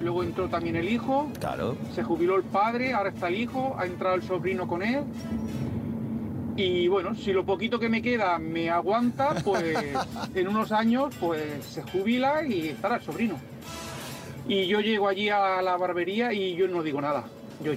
luego 0.00 0.22
entró 0.22 0.48
también 0.48 0.76
el 0.76 0.88
hijo, 0.88 1.30
claro. 1.38 1.76
se 1.94 2.02
jubiló 2.02 2.36
el 2.36 2.44
padre, 2.44 2.94
ahora 2.94 3.10
está 3.10 3.28
el 3.28 3.36
hijo, 3.36 3.76
ha 3.78 3.84
entrado 3.84 4.14
el 4.16 4.22
sobrino 4.22 4.66
con 4.66 4.82
él. 4.82 5.04
Y 6.62 6.88
bueno, 6.88 7.14
si 7.14 7.32
lo 7.32 7.42
poquito 7.42 7.78
que 7.78 7.88
me 7.88 8.02
queda 8.02 8.38
me 8.38 8.68
aguanta, 8.68 9.34
pues 9.42 9.78
en 10.34 10.46
unos 10.46 10.72
años 10.72 11.14
pues 11.18 11.64
se 11.64 11.82
jubila 11.82 12.44
y 12.46 12.68
estará 12.68 12.96
el 12.96 13.02
sobrino. 13.02 13.40
Y 14.46 14.66
yo 14.66 14.80
llego 14.80 15.08
allí 15.08 15.30
a 15.30 15.62
la 15.62 15.78
barbería 15.78 16.34
y 16.34 16.54
yo 16.54 16.68
no 16.68 16.82
digo 16.82 17.00
nada. 17.00 17.24
Yo 17.64 17.72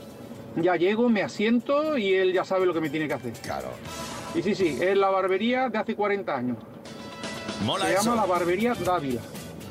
ya 0.57 0.75
llego, 0.75 1.07
me 1.07 1.23
asiento 1.23 1.97
y 1.97 2.13
él 2.13 2.33
ya 2.33 2.43
sabe 2.43 2.65
lo 2.65 2.73
que 2.73 2.81
me 2.81 2.89
tiene 2.89 3.07
que 3.07 3.13
hacer. 3.13 3.31
Claro. 3.41 3.69
Y 4.35 4.41
sí, 4.41 4.53
sí, 4.53 4.77
es 4.81 4.97
la 4.97 5.09
barbería 5.09 5.69
de 5.69 5.77
hace 5.77 5.95
40 5.95 6.35
años. 6.35 6.57
Mola 7.63 7.85
Se 7.85 7.93
eso. 7.93 8.03
llama 8.03 8.15
la 8.17 8.25
barbería 8.25 8.73
Dávila. 8.73 9.21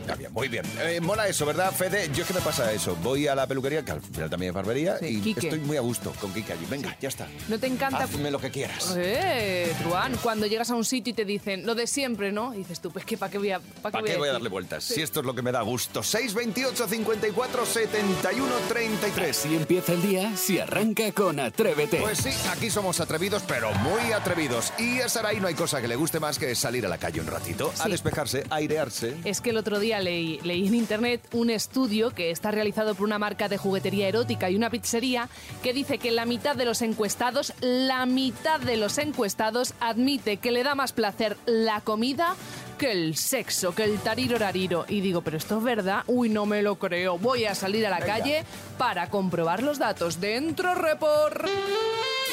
Está 0.03 0.17
bien, 0.17 0.33
muy 0.33 0.49
bien. 0.49 0.65
Eh, 0.81 1.01
mola 1.01 1.29
eso, 1.29 1.47
¿verdad, 1.47 1.73
Fede? 1.73 2.11
Yo 2.15 2.23
es 2.23 2.29
que 2.29 2.35
me 2.35 2.41
pasa 2.41 2.73
eso. 2.73 2.97
Voy 3.03 3.29
a 3.29 3.35
la 3.35 3.47
peluquería, 3.47 3.85
que 3.85 3.93
al 3.93 4.01
final 4.01 4.29
también 4.29 4.51
es 4.51 4.55
barbería, 4.55 4.99
Sí, 4.99 5.07
y 5.07 5.21
Quique. 5.21 5.47
estoy 5.47 5.61
muy 5.61 5.77
a 5.77 5.81
gusto 5.81 6.13
con 6.21 6.33
Kike 6.33 6.53
allí. 6.53 6.67
Venga, 6.69 6.97
ya 7.01 7.09
está. 7.09 7.29
¿No 7.49 7.59
te 7.59 7.69
encanta? 7.69 8.05
Hazme 8.05 8.31
lo 8.31 8.39
que 8.41 8.51
quieras. 8.51 8.95
Eh, 8.97 9.73
Truán, 9.83 10.17
cuando 10.23 10.47
llegas 10.47 10.71
a 10.71 10.75
un 10.75 10.85
sitio 10.85 11.13
y 11.13 11.15
te 11.15 11.25
dicen 11.25 11.65
lo 11.67 11.75
de 11.75 11.87
siempre, 11.87 12.33
¿no? 12.33 12.53
Y 12.55 12.59
dices 12.59 12.81
tú, 12.81 12.91
pues 12.91 13.05
que 13.05 13.17
para 13.17 13.31
qué 13.31 13.39
voy 13.39 13.53
a, 13.53 13.61
pa' 13.61 13.91
¿Para 13.91 14.05
qué 14.05 14.17
voy 14.17 14.29
a 14.29 14.33
darle 14.33 14.49
vueltas? 14.49 14.83
Si 14.85 15.01
esto 15.01 15.21
es 15.21 15.27
lo 15.27 15.35
que 15.35 15.43
me 15.43 15.53
da 15.53 15.63
gusto. 15.63 16.03
628 16.03 16.89
54 16.89 17.65
71 17.67 18.55
33. 18.69 19.37
Si 19.37 19.55
empieza 19.57 19.93
el 19.93 20.03
día, 20.03 20.37
si 20.37 20.59
arranca 20.59 21.11
con 21.13 21.39
Atrévete. 21.41 21.99
Pues 21.99 22.19
sí, 22.19 22.31
aquí 22.51 22.71
somos 22.71 23.01
atrevidos, 23.01 23.43
pero 23.47 23.73
muy 23.75 24.13
atrevidos. 24.13 24.73
Y 24.79 25.01
a 25.01 25.09
Sarai 25.09 25.39
no 25.41 25.47
hay 25.47 25.55
cosa 25.55 25.81
que 25.81 25.89
le 25.89 25.97
guste 25.97 26.19
más 26.21 26.39
que 26.39 26.55
salir 26.55 26.85
a 26.87 26.89
la 26.89 26.99
calle 26.99 27.21
un 27.21 27.27
ratito, 27.29 27.73
a 27.79 27.85
Sí. 27.85 27.91
despejarse, 27.91 28.45
a 28.51 28.57
airearse. 28.57 29.17
Es 29.25 29.41
que 29.41 29.51
el 29.51 29.57
otro 29.57 29.79
día 29.79 29.92
leí, 30.01 30.41
leí 30.43 30.67
en 30.67 30.75
internet 30.75 31.21
un 31.33 31.51
estudio 31.51 32.11
que 32.11 32.31
está 32.31 32.51
realizado 32.51 32.95
por 32.95 33.07
una 33.07 33.19
marca 33.19 33.49
de 33.49 33.59
juguetería 33.59 34.09
erótica 34.09 34.51
y 34.51 34.57
una 34.57 34.71
pizzería 34.71 35.29
que 35.63 35.73
dice 35.73 35.99
que 35.99 36.11
la 36.11 36.27
mitad 36.27 36.57
de 36.57 36.65
los 36.65 36.83
encuestados, 36.83 37.53
la 37.61 38.07
mitad 38.07 38.61
de 38.61 38.77
los 38.77 38.99
encuestados 38.99 39.75
admite 39.81 40.37
que 40.39 40.53
le 40.53 40.63
da 40.63 40.75
más 40.75 40.93
placer 40.93 41.37
la 41.47 41.81
comida 41.81 42.35
que 42.79 42.91
el 42.93 43.17
sexo, 43.17 43.75
que 43.75 43.85
el 43.85 43.99
tariro 44.01 44.39
rariro. 44.39 44.85
Y 44.89 45.01
digo, 45.01 45.23
pero 45.23 45.37
esto 45.37 45.59
es 45.59 45.65
verdad, 45.65 46.03
uy, 46.07 46.29
no 46.29 46.47
me 46.47 46.63
lo 46.63 46.77
creo. 46.79 47.19
Voy 47.19 47.45
a 47.45 47.55
salir 47.55 47.87
a 47.87 47.91
la 47.91 48.01
Venga. 48.01 48.15
calle 48.19 48.45
para 48.79 49.09
comprobar 49.09 49.63
los 49.63 49.79
datos. 49.79 50.21
Dentro 50.21 50.75
report. 50.75 51.47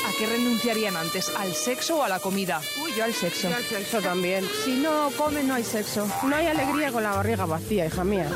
¿A 0.05 0.11
qué 0.17 0.25
renunciarían 0.25 0.95
antes? 0.95 1.31
¿Al 1.37 1.53
sexo 1.53 1.97
o 1.97 2.03
a 2.03 2.09
la 2.09 2.19
comida? 2.19 2.61
Uy, 2.83 2.91
yo 2.97 3.03
al 3.03 3.13
sexo. 3.13 3.47
al 3.47 3.63
sexo 3.63 4.01
también. 4.01 4.45
Si 4.63 4.77
no 4.77 5.09
come, 5.17 5.43
no 5.43 5.53
hay 5.55 5.63
sexo. 5.63 6.07
No 6.23 6.35
hay 6.35 6.47
alegría 6.47 6.91
con 6.91 7.03
la 7.03 7.11
barriga 7.11 7.45
vacía, 7.45 7.85
hija 7.85 8.03
mía. 8.03 8.29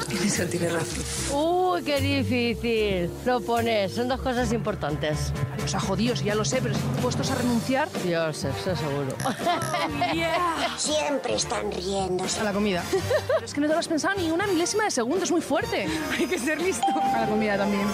Uy, 1.31 1.83
qué 1.83 2.01
difícil. 2.01 3.09
Lo 3.25 3.41
pones, 3.41 3.93
son 3.93 4.07
dos 4.07 4.21
cosas 4.21 4.51
importantes. 4.53 5.31
O 5.63 5.67
sea, 5.67 5.79
jodidos, 5.79 6.23
ya 6.23 6.35
lo 6.35 6.45
sé, 6.45 6.61
pero 6.61 6.75
puestos 7.01 7.31
a 7.31 7.35
renunciar. 7.35 7.87
Yo 8.07 8.23
al 8.23 8.35
sexo 8.35 8.75
seguro. 8.75 9.15
Siempre 10.77 11.35
están 11.35 11.71
riéndose. 11.71 12.41
A 12.41 12.43
la 12.43 12.53
comida. 12.53 12.83
Pero 12.91 13.45
es 13.45 13.53
que 13.53 13.61
no 13.61 13.67
te 13.67 13.73
lo 13.73 13.79
has 13.79 13.87
pensado 13.87 14.15
ni 14.19 14.31
una 14.31 14.47
milésima 14.47 14.83
de 14.85 14.91
segundo, 14.91 15.23
es 15.23 15.31
muy 15.31 15.41
fuerte. 15.41 15.87
Hay 16.17 16.25
que 16.25 16.39
ser 16.39 16.61
listo. 16.61 16.85
A 16.95 17.21
la 17.21 17.27
comida 17.27 17.57
también. 17.57 17.87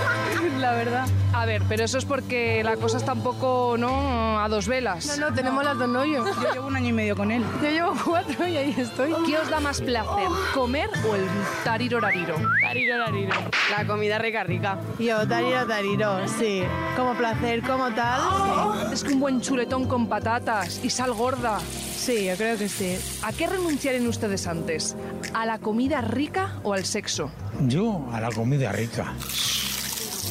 la 0.60 0.72
verdad. 0.72 1.06
A 1.32 1.44
ver, 1.44 1.62
pero 1.68 1.84
eso 1.84 1.98
es 1.98 2.04
porque 2.04 2.62
la 2.64 2.76
cosa 2.76 2.96
está 2.96 3.05
un 3.12 3.22
poco, 3.22 3.76
¿no? 3.78 4.40
A 4.40 4.48
dos 4.48 4.66
velas. 4.68 5.06
No, 5.18 5.28
no, 5.28 5.34
tenemos 5.34 5.64
las 5.64 5.78
dos 5.78 5.88
novios. 5.88 6.28
Yo 6.42 6.52
llevo 6.54 6.66
un 6.66 6.76
año 6.76 6.88
y 6.88 6.92
medio 6.92 7.16
con 7.16 7.30
él. 7.30 7.44
Yo 7.62 7.70
llevo 7.70 7.94
cuatro 8.04 8.46
y 8.46 8.56
ahí 8.56 8.74
estoy. 8.76 9.12
¿Qué 9.26 9.38
os 9.38 9.48
da 9.48 9.60
más 9.60 9.80
placer, 9.80 10.28
comer 10.54 10.90
o 11.08 11.14
el 11.14 11.26
tariro 11.64 12.00
rariro? 12.00 12.36
Tariro, 12.60 13.04
tariro. 13.04 13.34
La 13.70 13.86
comida 13.86 14.18
rica, 14.18 14.44
rica. 14.44 14.78
Yo, 14.98 15.26
tariro, 15.26 15.66
tariro, 15.66 16.28
sí. 16.28 16.62
Como 16.96 17.14
placer, 17.14 17.62
como 17.62 17.90
tal. 17.94 18.92
Es 18.92 19.04
que 19.04 19.12
un 19.12 19.20
buen 19.20 19.40
chuletón 19.40 19.86
con 19.86 20.06
patatas 20.08 20.80
y 20.82 20.90
sal 20.90 21.12
gorda. 21.12 21.58
Sí, 21.60 22.26
yo 22.26 22.36
creo 22.36 22.56
que 22.56 22.68
sí. 22.68 22.96
¿A 23.22 23.32
qué 23.32 23.46
renunciarían 23.46 24.06
ustedes 24.06 24.46
antes? 24.46 24.96
¿A 25.34 25.44
la 25.46 25.58
comida 25.58 26.00
rica 26.00 26.60
o 26.62 26.72
al 26.72 26.84
sexo? 26.84 27.30
Yo 27.62 28.06
a 28.12 28.20
la 28.20 28.30
comida 28.30 28.70
rica. 28.70 29.12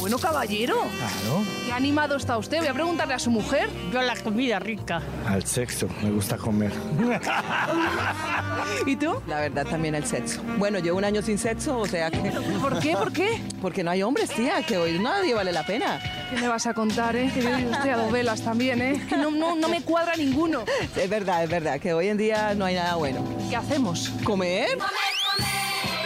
Bueno, 0.06 0.20
caballero. 0.20 0.76
Claro. 1.00 1.44
¿Qué 1.66 1.72
animado 1.74 2.16
está 2.18 2.38
usted? 2.38 2.60
Voy 2.60 2.68
a 2.68 2.76
preguntarle 2.76 3.16
a 3.16 3.18
su 3.18 3.32
mujer. 3.32 3.72
Yo 3.92 4.04
la 4.04 4.16
comida 4.16 4.60
rica. 4.60 5.02
Al 5.28 5.44
sexo, 5.48 5.88
me 6.04 6.12
gusta 6.12 6.38
comer. 6.38 6.72
¿Y 8.86 8.96
tú? 8.98 9.20
La 9.26 9.40
verdad 9.40 9.66
también 9.66 9.96
el 9.96 10.06
sexo. 10.06 10.44
Bueno, 10.60 10.78
llevo 10.78 11.00
un 11.00 11.06
año 11.06 11.24
sin 11.24 11.40
sexo, 11.40 11.80
o 11.80 11.88
sea 11.88 12.12
que... 12.12 12.20
¿Por 12.62 12.80
qué? 12.80 12.94
¿Por 12.96 13.12
qué? 13.12 13.42
Porque 13.60 13.84
no 13.84 13.90
hay 13.90 14.04
hombres, 14.04 14.30
tía, 14.30 14.62
que 14.62 14.78
hoy 14.78 15.00
nadie 15.00 15.34
vale 15.34 15.52
la 15.52 15.66
pena. 15.66 16.00
¿Qué 16.30 16.40
me 16.40 16.50
vas 16.50 16.68
a 16.68 16.76
contar, 16.76 17.16
eh? 17.16 17.32
Que 17.34 17.40
vive 17.40 17.68
usted 17.72 17.90
a 17.90 17.98
dos 17.98 18.12
velas 18.12 18.42
también, 18.42 18.84
eh. 18.84 19.04
Que 19.10 19.18
no, 19.18 19.32
no, 19.32 19.56
no 19.56 19.68
me 19.70 19.82
cuadra 19.82 20.16
ninguno. 20.16 20.66
Es 20.96 21.10
verdad, 21.10 21.44
es 21.46 21.50
verdad, 21.50 21.80
que 21.80 21.96
hoy 21.96 22.10
en 22.10 22.18
día 22.18 22.54
no 22.54 22.66
hay 22.66 22.76
nada 22.76 22.94
bueno. 22.94 23.24
¿Qué 23.50 23.56
hacemos? 23.56 24.12
¿Comer? 24.24 24.78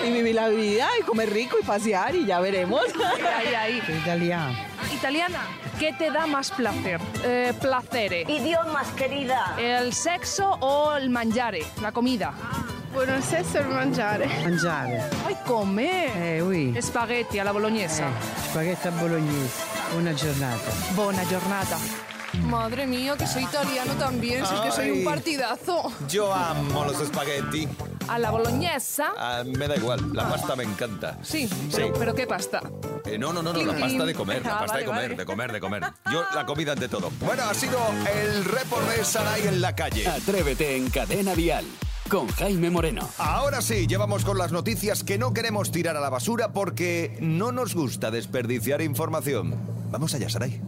Y 0.05 0.11
vivir 0.11 0.35
la 0.35 0.47
vida, 0.49 0.87
y 0.99 1.03
comer 1.03 1.29
rico, 1.31 1.57
y 1.61 1.65
pasear, 1.65 2.15
y 2.15 2.25
ya 2.25 2.39
veremos. 2.39 2.81
Ahí, 3.37 3.53
ahí. 3.53 3.83
Italiano. 4.01 4.57
Italiana, 4.93 5.41
¿qué 5.79 5.93
te 5.93 6.09
da 6.09 6.25
más 6.25 6.51
placer? 6.51 6.99
Eh, 7.23 7.53
placere. 7.59 8.21
Idiomas, 8.27 8.87
querida. 8.91 9.55
¿El 9.57 9.93
sexo 9.93 10.57
o 10.61 10.95
el 10.95 11.09
mangiare? 11.09 11.63
La 11.81 11.91
comida. 11.91 12.33
Bueno, 12.93 13.15
el 13.15 13.23
sexo 13.23 13.59
es 13.59 13.67
mangiare. 13.67 14.27
Mangiare. 14.43 15.03
¡Ay, 15.27 15.35
comer! 15.45 16.11
Eh, 16.15 16.41
oui. 16.41 16.75
Spaghetti 16.81 17.39
alla 17.39 17.51
bolognesa. 17.51 18.07
Spaghetti 18.49 18.89
bolognese. 18.99 19.63
Una 19.97 20.13
giornata. 20.13 20.71
Buona 20.95 21.23
giornata. 21.25 21.77
Madre 22.43 22.85
mía, 22.85 23.15
que 23.17 23.25
soy 23.25 23.43
italiano 23.43 23.93
también, 23.93 24.45
si 24.45 24.53
es 24.53 24.61
que 24.61 24.71
soy 24.71 24.91
un 24.91 25.03
partidazo. 25.03 25.91
Yo 26.07 26.33
amo 26.33 26.85
los 26.85 26.99
espagueti. 27.01 27.67
A 28.09 28.17
la 28.17 28.31
bolognesa. 28.31 29.13
Ah, 29.17 29.43
me 29.45 29.67
da 29.67 29.75
igual, 29.75 30.11
la 30.13 30.27
pasta 30.29 30.55
me 30.55 30.63
encanta. 30.63 31.17
Sí, 31.21 31.47
pero, 31.71 31.87
Sí. 31.87 31.93
pero 31.97 32.15
¿qué 32.15 32.25
pasta? 32.25 32.61
Eh, 33.05 33.17
no, 33.19 33.31
no, 33.31 33.43
no, 33.43 33.53
no, 33.53 33.63
la 33.63 33.77
pasta 33.77 34.03
de 34.05 34.13
comer, 34.15 34.43
la 34.43 34.55
Ah, 34.55 34.59
pasta 34.59 34.73
vale, 34.73 34.79
de 34.79 34.85
comer, 34.87 35.03
vale. 35.03 35.15
de 35.15 35.25
comer, 35.25 35.51
de 35.51 35.59
comer. 35.59 35.83
Yo, 36.11 36.23
la 36.33 36.45
comida 36.45 36.71
ante 36.71 36.87
todo. 36.89 37.11
Bueno, 37.21 37.43
ha 37.43 37.53
sido 37.53 37.77
el 38.13 38.45
report 38.45 38.87
de 38.89 39.05
Saray 39.05 39.47
en 39.47 39.61
la 39.61 39.75
calle. 39.75 40.07
Atrévete 40.07 40.75
en 40.75 40.89
Cadena 40.89 41.35
Dial 41.35 41.65
con 42.09 42.27
Jaime 42.29 42.71
Moreno. 42.71 43.07
Ahora 43.19 43.61
sí, 43.61 43.85
llevamos 43.85 44.25
con 44.25 44.37
las 44.39 44.51
noticias 44.51 45.03
que 45.03 45.19
no 45.19 45.31
queremos 45.33 45.71
tirar 45.71 45.95
a 45.95 45.99
la 45.99 46.09
basura 46.09 46.51
porque 46.51 47.15
no 47.21 47.51
nos 47.51 47.75
gusta 47.75 48.09
desperdiciar 48.09 48.81
información. 48.81 49.55
Vamos 49.91 50.15
allá, 50.15 50.29
Saray. 50.29 50.59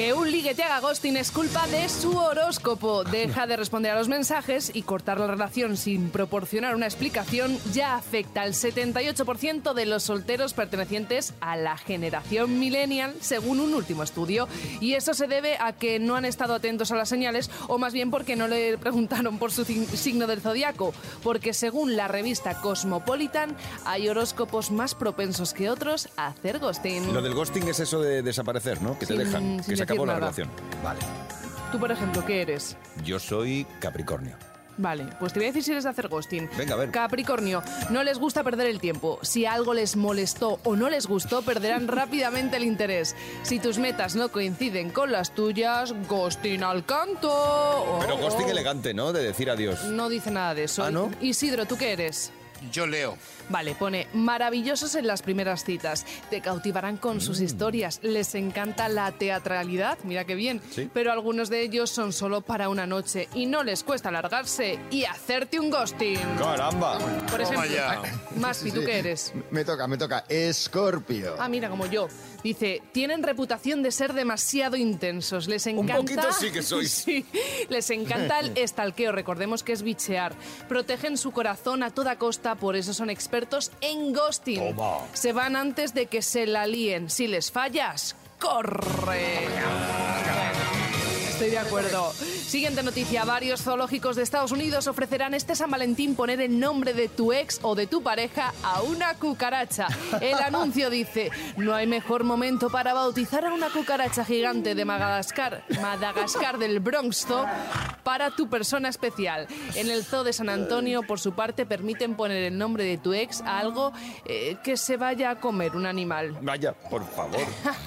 Que 0.00 0.14
un 0.14 0.32
ligue 0.32 0.54
te 0.54 0.62
haga 0.62 0.80
ghosting 0.80 1.18
es 1.18 1.30
culpa 1.30 1.66
de 1.66 1.86
su 1.90 2.16
horóscopo. 2.16 3.04
Deja 3.04 3.46
de 3.46 3.54
responder 3.58 3.92
a 3.92 3.98
los 3.98 4.08
mensajes 4.08 4.70
y 4.72 4.80
cortar 4.80 5.20
la 5.20 5.26
relación 5.26 5.76
sin 5.76 6.08
proporcionar 6.08 6.74
una 6.74 6.86
explicación 6.86 7.58
ya 7.74 7.96
afecta 7.96 8.40
al 8.40 8.54
78% 8.54 9.74
de 9.74 9.84
los 9.84 10.02
solteros 10.04 10.54
pertenecientes 10.54 11.34
a 11.42 11.56
la 11.58 11.76
generación 11.76 12.58
millennial, 12.58 13.14
según 13.20 13.60
un 13.60 13.74
último 13.74 14.02
estudio. 14.02 14.48
Y 14.80 14.94
eso 14.94 15.12
se 15.12 15.26
debe 15.26 15.58
a 15.60 15.74
que 15.74 15.98
no 15.98 16.16
han 16.16 16.24
estado 16.24 16.54
atentos 16.54 16.90
a 16.92 16.96
las 16.96 17.10
señales 17.10 17.50
o 17.68 17.76
más 17.76 17.92
bien 17.92 18.10
porque 18.10 18.36
no 18.36 18.48
le 18.48 18.78
preguntaron 18.78 19.38
por 19.38 19.52
su 19.52 19.66
signo 19.66 20.26
del 20.26 20.40
zodiaco. 20.40 20.94
Porque 21.22 21.52
según 21.52 21.94
la 21.96 22.08
revista 22.08 22.58
Cosmopolitan, 22.62 23.54
hay 23.84 24.08
horóscopos 24.08 24.70
más 24.70 24.94
propensos 24.94 25.52
que 25.52 25.68
otros 25.68 26.08
a 26.16 26.28
hacer 26.28 26.58
ghosting. 26.58 27.12
Lo 27.12 27.20
del 27.20 27.34
ghosting 27.34 27.68
es 27.68 27.80
eso 27.80 28.00
de 28.00 28.22
desaparecer, 28.22 28.80
¿no? 28.80 28.98
Que 28.98 29.04
te 29.04 29.12
Sin- 29.14 29.18
dejan, 29.18 29.56
que 29.58 29.62
sin 29.64 29.76
se 29.76 29.89
acabó 29.92 30.06
decir 30.06 30.06
la 30.06 30.14
nada. 30.14 30.18
relación. 30.20 30.48
Vale. 30.82 31.00
Tú, 31.72 31.78
por 31.78 31.92
ejemplo, 31.92 32.24
¿qué 32.24 32.42
eres? 32.42 32.76
Yo 33.04 33.18
soy 33.18 33.66
Capricornio. 33.80 34.36
Vale, 34.76 35.06
pues 35.18 35.34
te 35.34 35.40
voy 35.40 35.46
a 35.46 35.48
decir 35.50 35.62
si 35.62 35.72
eres 35.72 35.84
de 35.84 35.90
hacer 35.90 36.08
ghosting. 36.08 36.48
Venga, 36.56 36.72
a 36.72 36.78
ver. 36.78 36.90
Capricornio, 36.90 37.62
no 37.90 38.02
les 38.02 38.18
gusta 38.18 38.42
perder 38.42 38.66
el 38.66 38.80
tiempo. 38.80 39.18
Si 39.20 39.44
algo 39.44 39.74
les 39.74 39.94
molestó 39.94 40.58
o 40.64 40.74
no 40.74 40.88
les 40.88 41.06
gustó, 41.06 41.42
perderán 41.42 41.86
rápidamente 41.88 42.56
el 42.56 42.64
interés. 42.64 43.14
Si 43.42 43.58
tus 43.58 43.78
metas 43.78 44.16
no 44.16 44.30
coinciden 44.30 44.88
con 44.90 45.12
las 45.12 45.34
tuyas, 45.34 45.94
ghosting 46.08 46.62
al 46.62 46.86
canto. 46.86 47.30
Oh, 47.30 47.98
Pero 48.00 48.16
ghosting 48.16 48.46
oh. 48.46 48.50
elegante, 48.50 48.94
¿no? 48.94 49.12
De 49.12 49.22
decir 49.22 49.50
adiós. 49.50 49.84
No 49.84 50.08
dice 50.08 50.30
nada 50.30 50.54
de 50.54 50.64
eso. 50.64 50.82
Ah, 50.82 50.90
¿no? 50.90 51.10
Isidro, 51.20 51.66
¿tú 51.66 51.76
qué 51.76 51.92
eres? 51.92 52.32
Yo 52.72 52.86
leo. 52.86 53.16
Vale, 53.48 53.74
pone 53.74 54.06
maravillosos 54.12 54.94
en 54.94 55.06
las 55.06 55.22
primeras 55.22 55.64
citas. 55.64 56.04
Te 56.30 56.40
cautivarán 56.40 56.96
con 56.96 57.20
sus 57.20 57.40
historias. 57.40 57.98
Les 58.02 58.34
encanta 58.34 58.88
la 58.88 59.10
teatralidad, 59.12 59.98
mira 60.04 60.24
qué 60.24 60.34
bien. 60.34 60.60
Sí. 60.70 60.88
Pero 60.92 61.10
algunos 61.12 61.48
de 61.50 61.62
ellos 61.62 61.90
son 61.90 62.12
solo 62.12 62.42
para 62.42 62.68
una 62.68 62.86
noche 62.86 63.28
y 63.34 63.46
no 63.46 63.62
les 63.64 63.82
cuesta 63.82 64.10
largarse 64.10 64.78
y 64.90 65.04
hacerte 65.04 65.58
un 65.58 65.70
ghosting. 65.70 66.18
¡Caramba! 66.38 66.98
Por 67.30 67.40
ejemplo. 67.40 67.60
Maspi, 68.36 68.70
¿tú 68.72 68.80
Sí. 68.80 68.86
qué 68.86 68.98
eres? 68.98 69.32
Me 69.50 69.64
toca, 69.64 69.86
me 69.86 69.96
toca. 69.96 70.24
Escorpio. 70.28 71.36
Ah, 71.38 71.48
mira, 71.48 71.68
como 71.68 71.86
yo. 71.86 72.08
Dice, 72.42 72.82
tienen 72.92 73.22
reputación 73.22 73.82
de 73.82 73.90
ser 73.90 74.12
demasiado 74.12 74.76
intensos. 74.76 75.48
Les 75.48 75.66
encanta... 75.66 75.96
poquito 75.96 76.32
sí 76.32 76.50
que 76.50 76.62
sois. 76.62 76.90
Sí, 77.00 77.24
les 77.68 77.88
encanta 77.90 78.40
el 78.40 78.56
estalqueo. 78.56 79.12
Recordemos 79.12 79.62
que 79.62 79.72
es 79.72 79.82
bichear. 79.82 80.34
Protegen 80.68 81.16
su 81.16 81.30
corazón 81.30 81.82
a 81.82 81.90
toda 81.90 82.16
costa, 82.16 82.54
por 82.56 82.76
eso 82.76 82.92
son 82.92 83.10
expertos 83.10 83.72
en 83.80 84.12
ghosting. 84.12 84.74
Toma. 84.74 84.98
Se 85.12 85.32
van 85.32 85.56
antes 85.56 85.94
de 85.94 86.06
que 86.06 86.22
se 86.22 86.46
la 86.46 86.66
líen. 86.66 87.10
Si 87.10 87.26
les 87.26 87.50
fallas, 87.50 88.16
corre. 88.38 89.46
Estoy 91.30 91.50
de 91.50 91.58
acuerdo. 91.58 92.12
Siguiente 92.50 92.82
noticia. 92.82 93.24
Varios 93.24 93.62
zoológicos 93.62 94.16
de 94.16 94.24
Estados 94.24 94.50
Unidos 94.50 94.88
ofrecerán 94.88 95.34
este 95.34 95.54
San 95.54 95.70
Valentín 95.70 96.16
poner 96.16 96.40
el 96.40 96.58
nombre 96.58 96.94
de 96.94 97.06
tu 97.08 97.32
ex 97.32 97.60
o 97.62 97.76
de 97.76 97.86
tu 97.86 98.02
pareja 98.02 98.52
a 98.64 98.82
una 98.82 99.14
cucaracha. 99.14 99.86
El 100.20 100.34
anuncio 100.44 100.90
dice, 100.90 101.30
no 101.56 101.76
hay 101.76 101.86
mejor 101.86 102.24
momento 102.24 102.68
para 102.68 102.92
bautizar 102.92 103.46
a 103.46 103.54
una 103.54 103.70
cucaracha 103.70 104.24
gigante 104.24 104.74
de 104.74 104.84
Madagascar, 104.84 105.62
Madagascar 105.80 106.58
del 106.58 106.80
Bronx 106.80 107.24
Zoo, 107.24 107.46
para 108.02 108.32
tu 108.32 108.48
persona 108.48 108.88
especial. 108.88 109.46
En 109.76 109.88
el 109.88 110.04
Zoo 110.04 110.24
de 110.24 110.32
San 110.32 110.48
Antonio, 110.48 111.04
por 111.04 111.20
su 111.20 111.34
parte, 111.34 111.66
permiten 111.66 112.16
poner 112.16 112.42
el 112.42 112.58
nombre 112.58 112.82
de 112.82 112.98
tu 112.98 113.12
ex 113.12 113.42
a 113.42 113.60
algo 113.60 113.92
eh, 114.24 114.56
que 114.64 114.76
se 114.76 114.96
vaya 114.96 115.30
a 115.30 115.38
comer, 115.38 115.76
un 115.76 115.86
animal. 115.86 116.36
Vaya, 116.42 116.72
por 116.72 117.08
favor. 117.08 117.46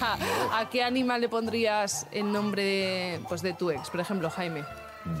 ¿A 0.52 0.70
qué 0.70 0.82
animal 0.82 1.20
le 1.20 1.28
pondrías 1.28 2.06
el 2.12 2.32
nombre 2.32 2.62
de, 2.64 3.20
pues, 3.28 3.42
de 3.42 3.52
tu 3.52 3.70
ex? 3.70 3.90
Por 3.90 4.00
ejemplo, 4.00 4.30
Jaime. 4.30 4.53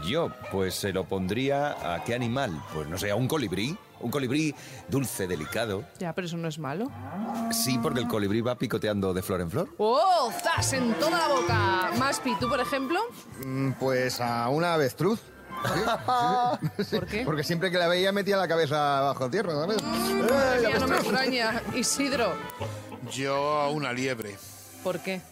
Yo, 0.06 0.30
pues 0.50 0.74
se 0.74 0.92
lo 0.92 1.04
pondría 1.04 1.94
a 1.94 2.02
qué 2.04 2.14
animal. 2.14 2.58
Pues 2.72 2.88
no 2.88 2.96
sé, 2.98 3.10
a 3.10 3.16
un 3.16 3.28
colibrí. 3.28 3.76
Un 4.00 4.10
colibrí 4.10 4.54
dulce, 4.88 5.26
delicado. 5.26 5.84
Ya, 5.98 6.12
pero 6.14 6.26
eso 6.26 6.36
no 6.36 6.48
es 6.48 6.58
malo. 6.58 6.90
Sí, 7.52 7.78
porque 7.82 8.00
el 8.00 8.08
colibrí 8.08 8.40
va 8.40 8.56
picoteando 8.56 9.12
de 9.14 9.22
flor 9.22 9.40
en 9.42 9.50
flor. 9.50 9.68
¡Oh! 9.78 10.30
¡Zas 10.42 10.72
en 10.74 10.92
toda 10.94 11.18
la 11.18 11.28
boca! 11.28 11.90
Maspi, 11.98 12.34
¿tú, 12.38 12.48
por 12.48 12.60
ejemplo? 12.60 12.98
Mm, 13.44 13.72
Pues 13.72 14.20
a 14.20 14.48
una 14.48 14.74
avestruz. 14.74 15.20
Sí, 15.64 16.84
sí. 16.84 16.96
¿Por 16.96 17.06
qué? 17.06 17.22
Porque 17.24 17.44
siempre 17.44 17.70
que 17.70 17.78
la 17.78 17.88
veía 17.88 18.12
metía 18.12 18.36
la 18.36 18.48
cabeza 18.48 19.00
bajo 19.00 19.30
tierra, 19.30 19.52
¿sabes? 19.52 19.78
Ya 19.80 20.78
no 20.78 20.86
me 20.88 20.96
avestruz. 20.96 21.00
extraña. 21.00 21.62
Isidro, 21.74 22.32
Yo 23.12 23.34
a 23.60 23.70
una 23.70 23.92
liebre. 23.92 24.36
¿por 24.82 25.00
qué? 25.00 25.22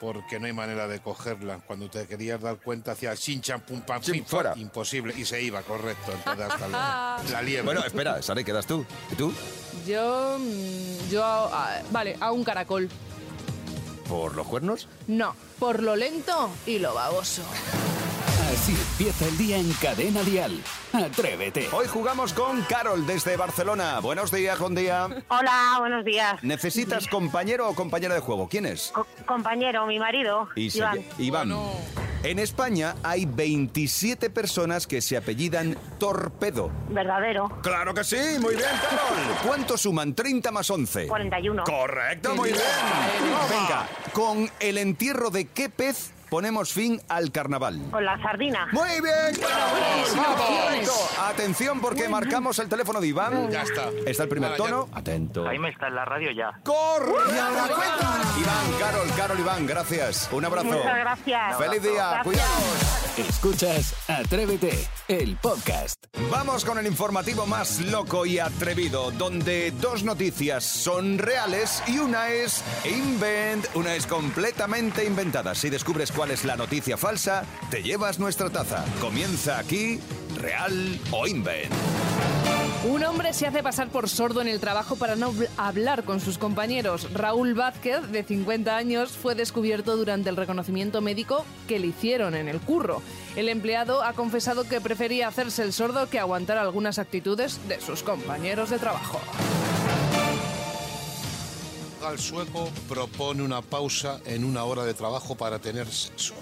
Porque 0.00 0.40
no 0.40 0.46
hay 0.46 0.52
manera 0.54 0.88
de 0.88 1.00
cogerla. 1.00 1.58
Cuando 1.66 1.90
te 1.90 2.06
querías 2.06 2.40
dar 2.40 2.56
cuenta, 2.56 2.92
hacía 2.92 3.14
chin, 3.16 3.40
chan, 3.42 3.60
pum, 3.60 3.82
pam, 3.82 4.00
pim, 4.00 4.24
fuera. 4.24 4.54
Imposible. 4.56 5.12
Y 5.16 5.24
se 5.26 5.42
iba, 5.42 5.60
correcto. 5.62 6.12
Entonces, 6.12 6.46
hasta 6.46 6.68
luego. 6.68 7.30
La 7.32 7.42
liebre. 7.42 7.64
Bueno, 7.66 7.84
espera, 7.84 8.22
Sara, 8.22 8.42
quedas 8.42 8.66
tú. 8.66 8.84
¿Y 9.12 9.14
tú? 9.14 9.32
Yo... 9.86 10.38
mm, 10.40 11.10
Yo... 11.10 11.22
a- 11.24 11.82
vale, 11.90 12.16
a 12.18 12.32
un 12.32 12.42
caracol. 12.44 12.88
¿Por 14.08 14.34
los 14.34 14.46
cuernos? 14.46 14.88
No, 15.06 15.36
por 15.58 15.82
lo 15.82 15.94
lento 15.96 16.50
y 16.66 16.78
lo 16.78 16.94
baboso. 16.94 17.42
Así 18.52 18.72
empieza 18.72 19.26
el 19.26 19.38
día 19.38 19.56
en 19.58 19.72
Cadena 19.74 20.22
Dial. 20.22 20.60
Atrévete. 20.92 21.68
Hoy 21.72 21.86
jugamos 21.86 22.32
con 22.32 22.62
Carol 22.62 23.06
desde 23.06 23.36
Barcelona. 23.36 24.00
Buenos 24.00 24.32
días, 24.32 24.58
buen 24.58 24.74
día. 24.74 25.08
Hola, 25.28 25.76
buenos 25.78 26.04
días. 26.04 26.42
¿Necesitas 26.42 27.06
compañero 27.10 27.68
o 27.68 27.74
compañera 27.74 28.14
de 28.14 28.20
juego? 28.20 28.48
¿Quién 28.48 28.66
es? 28.66 28.90
Co- 28.92 29.06
compañero, 29.26 29.86
mi 29.86 29.98
marido, 29.98 30.48
Y 30.56 30.70
se 30.70 30.78
Iván. 30.78 31.04
Iván. 31.18 31.54
En 32.22 32.38
España 32.38 32.96
hay 33.02 33.24
27 33.24 34.28
personas 34.30 34.86
que 34.86 35.00
se 35.00 35.16
apellidan 35.16 35.76
Torpedo. 35.98 36.70
Verdadero. 36.88 37.48
¡Claro 37.62 37.94
que 37.94 38.04
sí! 38.04 38.16
¡Muy 38.40 38.56
bien, 38.56 38.68
Carol! 38.82 39.36
¿Cuántos 39.46 39.80
suman 39.82 40.14
30 40.14 40.50
más 40.50 40.68
11? 40.68 41.06
41. 41.06 41.64
Correcto, 41.64 42.34
muy 42.34 42.50
bien. 42.52 42.62
Venga, 43.48 43.86
¿con 44.12 44.50
el 44.60 44.76
entierro 44.78 45.30
de 45.30 45.46
qué 45.46 45.68
pez 45.70 46.12
ponemos 46.30 46.72
fin 46.72 47.00
al 47.08 47.30
carnaval? 47.32 47.80
Con 47.90 48.04
la 48.04 48.20
sardina. 48.22 48.66
Muy 48.72 48.88
bien, 49.00 49.40
Vamos. 50.16 51.18
Atención 51.18 51.80
porque 51.80 52.08
marcamos 52.08 52.58
el 52.58 52.68
teléfono 52.68 53.00
de 53.00 53.08
Iván. 53.08 53.50
Ya 53.50 53.62
está. 53.62 53.88
Está 54.06 54.24
el 54.24 54.28
primer 54.28 54.52
Ahora 54.52 54.64
ya. 54.64 54.70
tono. 54.70 54.88
Atento. 54.92 55.44
Jaime 55.44 55.68
está 55.70 55.88
en 55.88 55.94
la 55.94 56.04
radio 56.04 56.30
ya. 56.32 56.52
¡Corre! 56.64 57.34
Y 57.34 57.38
ahora 57.38 57.62
cuenta. 57.74 58.20
Iván, 58.38 58.78
Carol, 58.78 59.08
Carol, 59.16 59.38
Iván, 59.40 59.66
gracias. 59.66 60.28
Un 60.32 60.44
abrazo. 60.44 60.66
Muchas 60.68 60.96
gracias. 60.98 61.56
Feliz 61.58 61.82
día, 61.82 61.92
Gracias. 61.92 62.22
cuidaos. 62.24 62.96
Escuchas 63.18 63.94
Atrévete, 64.08 64.88
el 65.08 65.36
podcast. 65.36 66.04
Vamos 66.30 66.64
con 66.64 66.78
el 66.78 66.86
informativo 66.86 67.44
más 67.46 67.80
loco 67.80 68.24
y 68.24 68.38
atrevido, 68.38 69.10
donde 69.10 69.72
dos 69.72 70.04
noticias 70.04 70.64
son 70.64 71.18
reales 71.18 71.82
y 71.86 71.98
una 71.98 72.28
es 72.30 72.62
invent, 72.84 73.66
una 73.74 73.94
es 73.94 74.06
completamente 74.06 75.04
inventada. 75.04 75.54
Si 75.54 75.68
descubres 75.70 76.12
cuál 76.12 76.19
es 76.30 76.44
la 76.44 76.56
noticia 76.56 76.96
falsa, 76.98 77.44
te 77.70 77.82
llevas 77.82 78.18
nuestra 78.18 78.50
taza. 78.50 78.84
Comienza 79.00 79.58
aquí, 79.58 79.98
real 80.36 80.98
o 81.12 81.26
invent. 81.26 81.72
Un 82.84 83.04
hombre 83.04 83.32
se 83.34 83.46
hace 83.46 83.62
pasar 83.62 83.88
por 83.88 84.08
sordo 84.08 84.40
en 84.40 84.48
el 84.48 84.58
trabajo 84.58 84.96
para 84.96 85.14
no 85.14 85.32
habl- 85.32 85.48
hablar 85.56 86.04
con 86.04 86.18
sus 86.20 86.38
compañeros. 86.38 87.12
Raúl 87.12 87.54
Vázquez, 87.54 88.08
de 88.10 88.22
50 88.24 88.76
años, 88.76 89.12
fue 89.12 89.34
descubierto 89.34 89.96
durante 89.96 90.30
el 90.30 90.36
reconocimiento 90.36 91.00
médico 91.00 91.44
que 91.68 91.78
le 91.78 91.88
hicieron 91.88 92.34
en 92.34 92.48
el 92.48 92.60
curro. 92.60 93.02
El 93.36 93.48
empleado 93.48 94.02
ha 94.02 94.14
confesado 94.14 94.64
que 94.64 94.80
prefería 94.80 95.28
hacerse 95.28 95.62
el 95.62 95.72
sordo 95.72 96.08
que 96.08 96.18
aguantar 96.18 96.58
algunas 96.58 96.98
actitudes 96.98 97.60
de 97.68 97.80
sus 97.80 98.02
compañeros 98.02 98.70
de 98.70 98.78
trabajo. 98.78 99.20
El 102.08 102.18
sueco 102.18 102.70
propone 102.88 103.42
una 103.42 103.60
pausa 103.60 104.20
en 104.24 104.44
una 104.44 104.64
hora 104.64 104.84
de 104.84 104.94
trabajo 104.94 105.36
para 105.36 105.58
tener 105.58 105.86
sexo. 105.86 106.34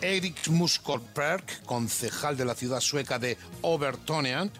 Erik 0.00 0.48
Muskolberg, 0.48 1.44
concejal 1.66 2.36
de 2.36 2.46
la 2.46 2.54
ciudad 2.54 2.80
sueca 2.80 3.18
de 3.18 3.36
Overtonean, 3.60 4.50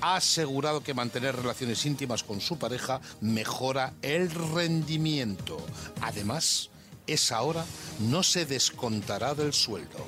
ha 0.00 0.16
asegurado 0.16 0.82
que 0.82 0.94
mantener 0.94 1.36
relaciones 1.36 1.84
íntimas 1.84 2.24
con 2.24 2.40
su 2.40 2.58
pareja 2.58 3.00
mejora 3.20 3.92
el 4.00 4.30
rendimiento. 4.30 5.58
Además, 6.00 6.70
esa 7.06 7.42
hora 7.42 7.64
no 8.00 8.22
se 8.22 8.46
descontará 8.46 9.34
del 9.34 9.52
sueldo. 9.52 10.04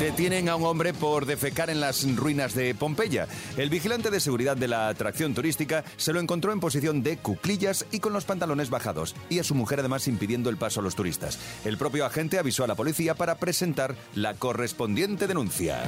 Detienen 0.00 0.48
a 0.48 0.56
un 0.56 0.64
hombre 0.64 0.94
por 0.94 1.26
defecar 1.26 1.68
en 1.68 1.78
las 1.78 2.16
ruinas 2.16 2.54
de 2.54 2.74
Pompeya. 2.74 3.28
El 3.58 3.68
vigilante 3.68 4.10
de 4.10 4.18
seguridad 4.18 4.56
de 4.56 4.66
la 4.66 4.88
atracción 4.88 5.34
turística 5.34 5.84
se 5.98 6.14
lo 6.14 6.20
encontró 6.20 6.54
en 6.54 6.60
posición 6.60 7.02
de 7.02 7.18
cuclillas 7.18 7.84
y 7.92 8.00
con 8.00 8.14
los 8.14 8.24
pantalones 8.24 8.70
bajados, 8.70 9.14
y 9.28 9.40
a 9.40 9.44
su 9.44 9.54
mujer 9.54 9.80
además 9.80 10.08
impidiendo 10.08 10.48
el 10.48 10.56
paso 10.56 10.80
a 10.80 10.82
los 10.82 10.94
turistas. 10.94 11.38
El 11.66 11.76
propio 11.76 12.06
agente 12.06 12.38
avisó 12.38 12.64
a 12.64 12.66
la 12.66 12.76
policía 12.76 13.14
para 13.14 13.34
presentar 13.34 13.94
la 14.14 14.32
correspondiente 14.32 15.26
denuncia. 15.26 15.82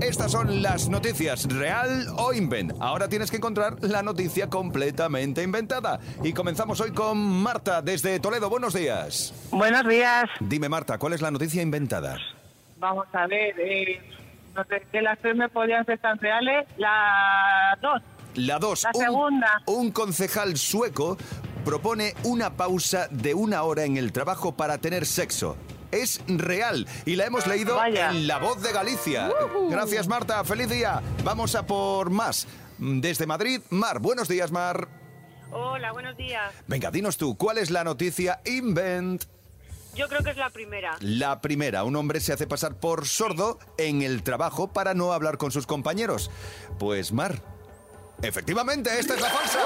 Estas 0.00 0.32
son 0.32 0.62
las 0.62 0.88
noticias 0.88 1.46
real 1.48 2.06
o 2.16 2.32
invent. 2.32 2.72
Ahora 2.80 3.08
tienes 3.08 3.30
que 3.30 3.36
encontrar 3.36 3.76
la 3.80 4.02
noticia 4.02 4.48
completamente 4.48 5.42
inventada. 5.42 6.00
Y 6.22 6.32
comenzamos 6.32 6.80
hoy 6.80 6.92
con 6.92 7.16
Marta 7.18 7.80
desde 7.80 8.18
Toledo. 8.18 8.50
Buenos 8.50 8.74
días. 8.74 9.32
Buenos 9.50 9.86
días. 9.86 10.24
Dime, 10.40 10.68
Marta, 10.68 10.98
¿cuál 10.98 11.12
es 11.12 11.22
la 11.22 11.30
noticia 11.30 11.62
inventada? 11.62 12.18
Vamos 12.78 13.06
a 13.12 13.26
ver. 13.26 13.54
Eh, 13.58 14.00
no 14.54 14.64
sé, 14.64 14.82
que 14.90 15.00
las 15.00 15.18
tres 15.20 15.36
me 15.36 15.48
podían 15.48 15.86
ser 15.86 15.98
tan 15.98 16.18
reales. 16.18 16.66
La 16.76 17.78
dos. 17.80 18.02
La 18.34 18.58
2. 18.58 18.82
La 18.82 18.92
segunda. 18.92 19.62
Un 19.66 19.92
concejal 19.92 20.56
sueco 20.56 21.16
propone 21.64 22.14
una 22.24 22.50
pausa 22.56 23.06
de 23.10 23.32
una 23.32 23.62
hora 23.62 23.84
en 23.84 23.96
el 23.96 24.12
trabajo 24.12 24.56
para 24.56 24.78
tener 24.78 25.06
sexo. 25.06 25.56
Es 25.94 26.20
real 26.26 26.86
y 27.06 27.14
la 27.14 27.26
hemos 27.26 27.46
leído 27.46 27.76
Vaya. 27.76 28.10
en 28.10 28.26
La 28.26 28.38
Voz 28.38 28.60
de 28.62 28.72
Galicia. 28.72 29.30
Gracias, 29.70 30.08
Marta. 30.08 30.42
Feliz 30.42 30.68
día. 30.68 31.00
Vamos 31.22 31.54
a 31.54 31.64
por 31.66 32.10
más. 32.10 32.48
Desde 32.78 33.26
Madrid, 33.26 33.60
Mar. 33.70 34.00
Buenos 34.00 34.26
días, 34.26 34.50
Mar. 34.50 34.88
Hola, 35.52 35.92
buenos 35.92 36.16
días. 36.16 36.52
Venga, 36.66 36.90
dinos 36.90 37.16
tú, 37.16 37.36
¿cuál 37.36 37.58
es 37.58 37.70
la 37.70 37.84
noticia 37.84 38.40
invent? 38.44 39.24
Yo 39.94 40.08
creo 40.08 40.24
que 40.24 40.30
es 40.30 40.36
la 40.36 40.50
primera. 40.50 40.96
La 40.98 41.40
primera, 41.40 41.84
un 41.84 41.94
hombre 41.94 42.18
se 42.18 42.32
hace 42.32 42.48
pasar 42.48 42.74
por 42.80 43.06
sordo 43.06 43.60
en 43.78 44.02
el 44.02 44.24
trabajo 44.24 44.72
para 44.72 44.94
no 44.94 45.12
hablar 45.12 45.38
con 45.38 45.52
sus 45.52 45.64
compañeros. 45.68 46.32
Pues 46.80 47.12
Mar, 47.12 47.40
efectivamente, 48.20 48.90
esta 48.98 49.14
es 49.14 49.20
la 49.20 49.30
falsa. 49.30 49.60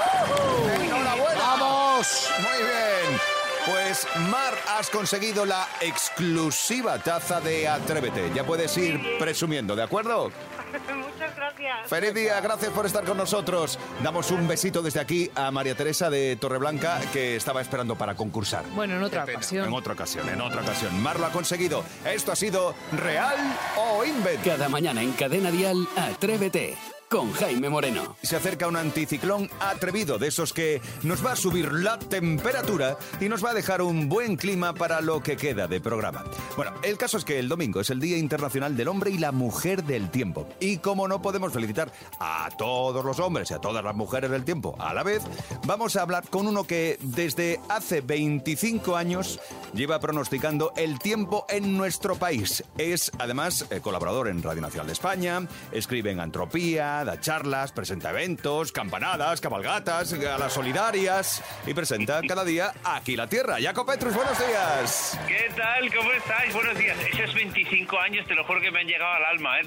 ¡Enhorabuena! 0.75 1.39
¡Vamos! 1.39 2.29
Muy 2.39 2.57
bien. 2.63 3.19
Pues 3.69 4.07
Mar, 4.31 4.53
has 4.77 4.89
conseguido 4.89 5.45
la 5.45 5.67
exclusiva 5.81 6.97
taza 6.97 7.39
de 7.39 7.67
Atrévete. 7.67 8.31
Ya 8.33 8.43
puedes 8.43 8.75
ir 8.77 8.99
presumiendo, 9.19 9.75
¿de 9.75 9.83
acuerdo? 9.83 10.31
Muchas 10.95 11.35
gracias. 11.35 11.87
Feliz 11.87 12.13
día, 12.13 12.39
gracias 12.41 12.71
por 12.71 12.85
estar 12.87 13.03
con 13.03 13.17
nosotros. 13.17 13.77
Damos 14.01 14.31
un 14.31 14.47
besito 14.47 14.81
desde 14.81 14.99
aquí 14.99 15.29
a 15.35 15.51
María 15.51 15.75
Teresa 15.75 16.09
de 16.09 16.35
Torreblanca 16.37 16.99
que 17.13 17.35
estaba 17.35 17.61
esperando 17.61 17.95
para 17.95 18.15
concursar. 18.15 18.65
Bueno, 18.73 18.95
en 18.97 19.03
otra 19.03 19.23
En 19.27 19.35
ocasión. 19.35 19.73
otra 19.73 19.93
ocasión, 19.93 20.27
en 20.29 20.41
otra 20.41 20.61
ocasión. 20.61 21.01
Mar 21.01 21.19
lo 21.19 21.27
ha 21.27 21.31
conseguido. 21.31 21.83
Esto 22.05 22.31
ha 22.31 22.35
sido 22.35 22.73
Real 22.93 23.35
o 23.77 24.03
Invent. 24.03 24.43
Cada 24.43 24.67
mañana 24.67 25.01
en 25.03 25.11
Cadena 25.11 25.51
Dial, 25.51 25.87
Atrévete 25.95 26.75
con 27.09 27.33
Jaime 27.33 27.69
Moreno. 27.69 28.15
Se 28.21 28.35
acerca 28.35 28.67
un 28.67 28.75
anticiclón 28.75 29.49
atrevido, 29.59 30.19
de 30.19 30.27
esos 30.27 30.53
que 30.53 30.79
nos 31.01 31.25
va 31.25 31.31
a 31.31 31.35
subir 31.35 31.71
la 31.73 31.97
temperatura 31.97 32.97
y 33.19 33.29
nos 33.29 33.43
va 33.43 33.49
a 33.49 33.53
dejar 33.55 33.81
un 33.81 34.07
buen 34.07 34.35
clima 34.35 34.75
para 34.75 35.01
lo 35.01 35.21
que 35.21 35.35
queda 35.35 35.67
de 35.67 35.81
programa. 35.81 36.23
Bueno, 36.55 36.73
el 36.83 36.99
caso 36.99 37.17
es 37.17 37.25
que 37.25 37.39
el 37.39 37.49
domingo 37.49 37.81
es 37.81 37.89
el 37.89 37.99
Día 37.99 38.17
Internacional 38.17 38.77
del 38.77 38.89
Hombre 38.89 39.09
y 39.09 39.17
la 39.17 39.31
Mujer 39.31 39.83
del 39.83 40.11
Tiempo. 40.11 40.47
Y 40.59 40.77
como 40.77 41.07
no 41.07 41.19
podemos 41.19 41.51
felicitar 41.51 41.91
a 42.19 42.47
todos 42.55 43.03
los 43.03 43.19
hombres 43.19 43.49
y 43.49 43.55
a 43.55 43.59
todas 43.59 43.83
las 43.83 43.95
mujeres 43.95 44.29
del 44.29 44.45
tiempo 44.45 44.75
a 44.77 44.93
la 44.93 45.01
vez, 45.01 45.23
vamos 45.65 45.95
a 45.95 46.03
hablar 46.03 46.29
con 46.29 46.45
uno 46.45 46.63
que 46.63 46.99
desde 47.01 47.59
hace 47.69 48.01
25 48.01 48.95
años 48.95 49.39
lleva 49.73 49.99
pronosticando 49.99 50.73
el 50.77 50.99
tiempo 50.99 51.47
en 51.49 51.75
nuestro 51.75 52.15
país. 52.17 52.63
Es 52.77 53.11
además 53.17 53.65
eh, 53.71 53.79
colaborador 53.81 54.27
en 54.27 54.43
Radio 54.43 54.61
Nacional 54.61 54.85
de 54.87 54.93
España, 54.93 55.47
escribe 55.71 56.11
en 56.11 56.19
Antropía, 56.19 56.98
da 57.03 57.19
charlas, 57.19 57.71
presenta 57.71 58.09
eventos, 58.11 58.71
campanadas, 58.71 59.41
cabalgatas, 59.41 60.13
galas 60.13 60.53
solidarias 60.53 61.43
y 61.65 61.73
presenta 61.73 62.21
cada 62.27 62.43
día 62.43 62.73
Aquí 62.83 63.15
la 63.15 63.27
Tierra. 63.27 63.57
Jaco 63.61 63.85
Petrus, 63.85 64.13
buenos 64.13 64.37
días. 64.39 65.19
¿Qué 65.27 65.49
tal? 65.55 65.93
¿Cómo 65.93 66.11
estáis? 66.11 66.53
Buenos 66.53 66.77
días. 66.77 66.97
Esos 67.13 67.33
25 67.35 67.99
años, 67.99 68.25
te 68.27 68.35
lo 68.35 68.43
juro 68.45 68.61
que 68.61 68.71
me 68.71 68.81
han 68.81 68.87
llegado 68.87 69.13
al 69.13 69.25
alma, 69.25 69.59
¿eh? 69.59 69.63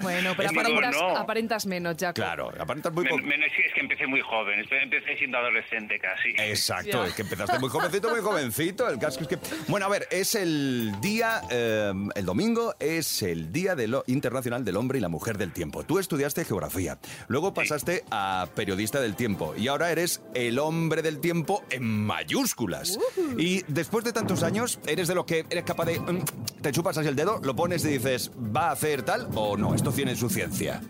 Bueno, 0.00 0.34
pero 0.36 0.50
aparentas, 0.50 0.94
no. 0.96 1.16
aparentas 1.16 1.66
menos, 1.66 1.96
Jaco. 1.98 2.14
Claro, 2.14 2.52
aparentas 2.58 2.92
muy 2.92 3.04
Men- 3.04 3.24
menos- 3.26 3.46
es 3.66 3.72
que 3.74 3.80
empecé 3.80 4.06
muy 4.06 4.20
joven, 4.20 4.60
empecé 4.70 5.16
siendo 5.16 5.38
adolescente 5.38 5.98
casi. 5.98 6.30
Exacto, 6.38 7.02
Ya. 7.02 7.06
es 7.08 7.14
que 7.14 7.22
empezaste 7.22 7.58
muy 7.58 7.68
jovencito, 7.68 8.10
muy 8.10 8.20
jovencito. 8.20 8.88
El 8.88 8.98
caso 8.98 9.20
es 9.20 9.28
que. 9.28 9.38
Bueno, 9.68 9.86
a 9.86 9.88
ver, 9.88 10.06
es 10.10 10.34
el 10.34 10.92
día, 11.00 11.40
eh, 11.50 11.92
el 12.14 12.24
domingo 12.24 12.74
es 12.78 13.22
el 13.22 13.52
Día 13.52 13.74
de 13.74 13.88
lo- 13.88 14.04
Internacional 14.06 14.64
del 14.64 14.76
Hombre 14.76 14.98
y 14.98 15.00
la 15.00 15.08
Mujer 15.08 15.38
del 15.38 15.52
Tiempo. 15.52 15.84
Tú 15.84 15.98
estudiaste 15.98 16.44
geografía, 16.44 16.98
luego 17.28 17.54
pasaste 17.54 18.04
a 18.10 18.46
periodista 18.54 19.00
del 19.00 19.14
tiempo 19.16 19.54
y 19.56 19.68
ahora 19.68 19.90
eres 19.90 20.22
el 20.34 20.58
hombre 20.58 21.02
del 21.02 21.20
tiempo 21.20 21.64
en 21.70 21.84
mayúsculas. 22.06 22.98
Y 23.38 23.62
después 23.68 24.04
de 24.04 24.12
tantos 24.12 24.42
años, 24.42 24.78
¿eres 24.86 25.08
de 25.08 25.14
lo 25.14 25.26
que 25.26 25.44
eres 25.50 25.64
capaz 25.64 25.86
de. 25.86 25.98
mm, 26.00 26.24
te 26.62 26.72
chupas 26.72 26.98
así 26.98 27.08
el 27.08 27.16
dedo, 27.16 27.40
lo 27.42 27.54
pones 27.56 27.84
y 27.84 27.88
dices, 27.88 28.30
¿va 28.36 28.68
a 28.68 28.72
hacer 28.72 28.95
tal 29.02 29.28
o 29.34 29.56
no? 29.56 29.74
Esto 29.74 29.92
tiene 29.92 30.16
su 30.16 30.28
ciencia. 30.28 30.80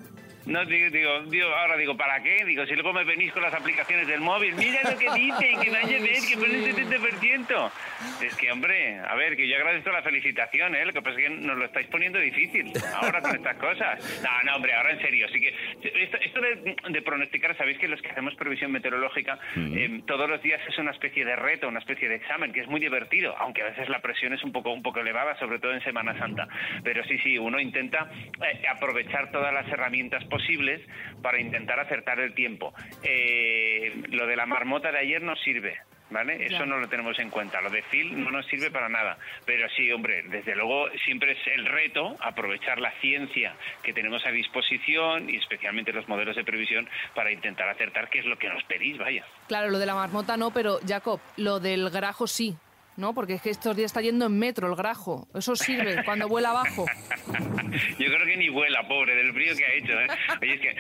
No, 0.46 0.64
digo, 0.64 0.90
digo, 0.90 1.22
digo, 1.22 1.48
ahora 1.48 1.76
digo, 1.76 1.96
¿para 1.96 2.22
qué? 2.22 2.44
Digo, 2.44 2.64
si 2.66 2.74
luego 2.74 2.92
me 2.92 3.02
venís 3.02 3.32
con 3.32 3.42
las 3.42 3.52
aplicaciones 3.52 4.06
del 4.06 4.20
móvil, 4.20 4.54
mira 4.54 4.80
lo 4.88 4.96
que 4.96 5.11
dice, 5.12 5.56
que 5.61 5.70
vaya 5.70 5.96
a 5.96 6.00
ver, 6.00 6.18
que 6.28 6.37
pone 6.37 6.59
un 6.59 6.64
70%. 6.64 7.70
Es 8.22 8.37
que, 8.37 8.52
hombre, 8.52 9.00
a 9.00 9.16
ver, 9.16 9.37
que 9.37 9.48
yo 9.48 9.56
agradezco 9.56 9.90
la 9.90 10.02
felicitación, 10.02 10.76
¿eh? 10.76 10.87
Lo 10.87 10.92
que 10.92 11.02
pasa 11.02 11.18
es 11.18 11.28
que 11.28 11.30
nos 11.30 11.59
lo 11.59 11.64
estáis 11.64 11.88
poniendo 11.88 12.20
difícil 12.20 12.72
ahora 12.94 13.20
con 13.20 13.35
estas 13.35 13.56
cosas. 13.56 14.22
No, 14.22 14.30
no, 14.44 14.56
hombre, 14.56 14.72
ahora 14.72 14.92
en 14.92 15.00
serio, 15.00 15.26
sí 15.32 15.40
que... 15.40 15.48
Esto, 15.82 16.16
esto 16.18 16.40
de, 16.40 16.76
de 16.90 17.02
pronosticar, 17.02 17.56
sabéis 17.56 17.78
que 17.78 17.88
los 17.88 18.00
que 18.00 18.11
hacemos 18.11 18.37
previsión 18.37 18.70
meteorológica, 18.70 19.40
eh, 19.56 20.00
todos 20.06 20.30
los 20.30 20.40
días 20.42 20.61
es 20.68 20.78
una 20.78 20.92
especie 20.92 21.24
de 21.24 21.35
reto, 21.35 21.66
una 21.66 21.80
especie 21.80 22.09
de 22.09 22.14
examen, 22.14 22.52
que 22.52 22.61
es 22.61 22.68
muy 22.68 22.78
divertido, 22.78 23.37
aunque 23.38 23.62
a 23.62 23.66
veces 23.66 23.88
la 23.88 23.98
presión 23.98 24.32
es 24.32 24.44
un 24.44 24.52
poco, 24.52 24.70
un 24.70 24.82
poco 24.82 25.00
elevada, 25.00 25.37
sobre 25.40 25.59
todo 25.59 25.72
en 25.72 25.82
Semana 25.82 26.16
Santa. 26.18 26.46
Pero 26.85 27.02
sí, 27.04 27.18
sí, 27.18 27.37
uno 27.37 27.59
intenta 27.59 28.09
eh, 28.14 28.62
aprovechar 28.70 29.32
todas 29.32 29.52
las 29.52 29.66
herramientas 29.68 30.22
posibles 30.22 30.36
para 31.22 31.40
intentar 31.40 31.81
acertar 31.81 32.20
el 32.20 32.35
tiempo. 32.35 32.75
Eh, 33.03 33.92
lo 34.11 34.27
de 34.27 34.37
la 34.37 34.46
marmota 34.46 34.92
de 34.92 34.99
ayer 34.99 35.22
no 35.22 35.37
sirve. 35.37 35.79
¿Vale? 36.09 36.46
Eso 36.46 36.64
no 36.64 36.79
lo 36.79 36.88
tenemos 36.88 37.18
en 37.18 37.31
cuenta. 37.31 37.61
Lo 37.61 37.68
de 37.68 37.83
Phil 37.83 38.22
no 38.22 38.31
nos 38.31 38.46
sirve 38.46 38.70
para 38.70 38.88
nada. 38.88 39.18
Pero 39.44 39.68
sí, 39.70 39.90
hombre, 39.90 40.22
desde 40.29 40.55
luego 40.55 40.88
siempre 41.05 41.33
es 41.33 41.38
el 41.49 41.66
reto 41.66 42.16
aprovechar 42.20 42.79
la 42.79 42.92
ciencia 43.01 43.57
que 43.83 43.92
tenemos 43.92 44.25
a 44.25 44.31
disposición 44.31 45.29
y 45.29 45.37
especialmente 45.37 45.92
los 45.92 46.09
modelos 46.09 46.37
de 46.37 46.44
previsión 46.44 46.88
para 47.12 47.33
intentar 47.33 47.68
acertar 47.68 48.09
qué 48.09 48.20
es 48.20 48.25
lo 48.25 48.38
que 48.38 48.49
nos 48.49 48.62
pedís, 48.64 48.96
vaya. 48.99 49.25
Claro, 49.49 49.68
lo 49.68 49.81
de 49.81 49.87
la 49.87 49.96
marmota 49.96 50.37
no, 50.37 50.53
pero 50.53 50.79
Jacob, 50.87 51.18
lo 51.38 51.59
del 51.59 51.90
grajo 51.90 52.29
sí, 52.29 52.57
¿no? 52.96 53.14
Porque 53.14 53.35
es 53.35 53.42
que 53.42 53.50
estos 53.50 53.76
días 53.76 53.87
está 53.87 54.00
yendo 54.00 54.26
en 54.26 54.38
metro 54.38 54.66
el 54.68 54.74
grajo. 54.76 55.28
Eso 55.35 55.54
sirve 55.56 56.02
cuando 56.04 56.28
vuela 56.28 56.50
abajo. 56.50 56.87
Yo 57.98 58.06
creo 58.06 58.26
que 58.26 58.37
ni 58.37 58.48
vuela, 58.48 58.87
pobre, 58.88 59.14
del 59.14 59.32
frío 59.32 59.54
que 59.56 59.64
ha 59.64 59.72
hecho. 59.74 59.92
¿eh? 60.00 60.06
Oye, 60.40 60.54
es 60.54 60.61
que 60.61 60.70
en, 60.70 60.76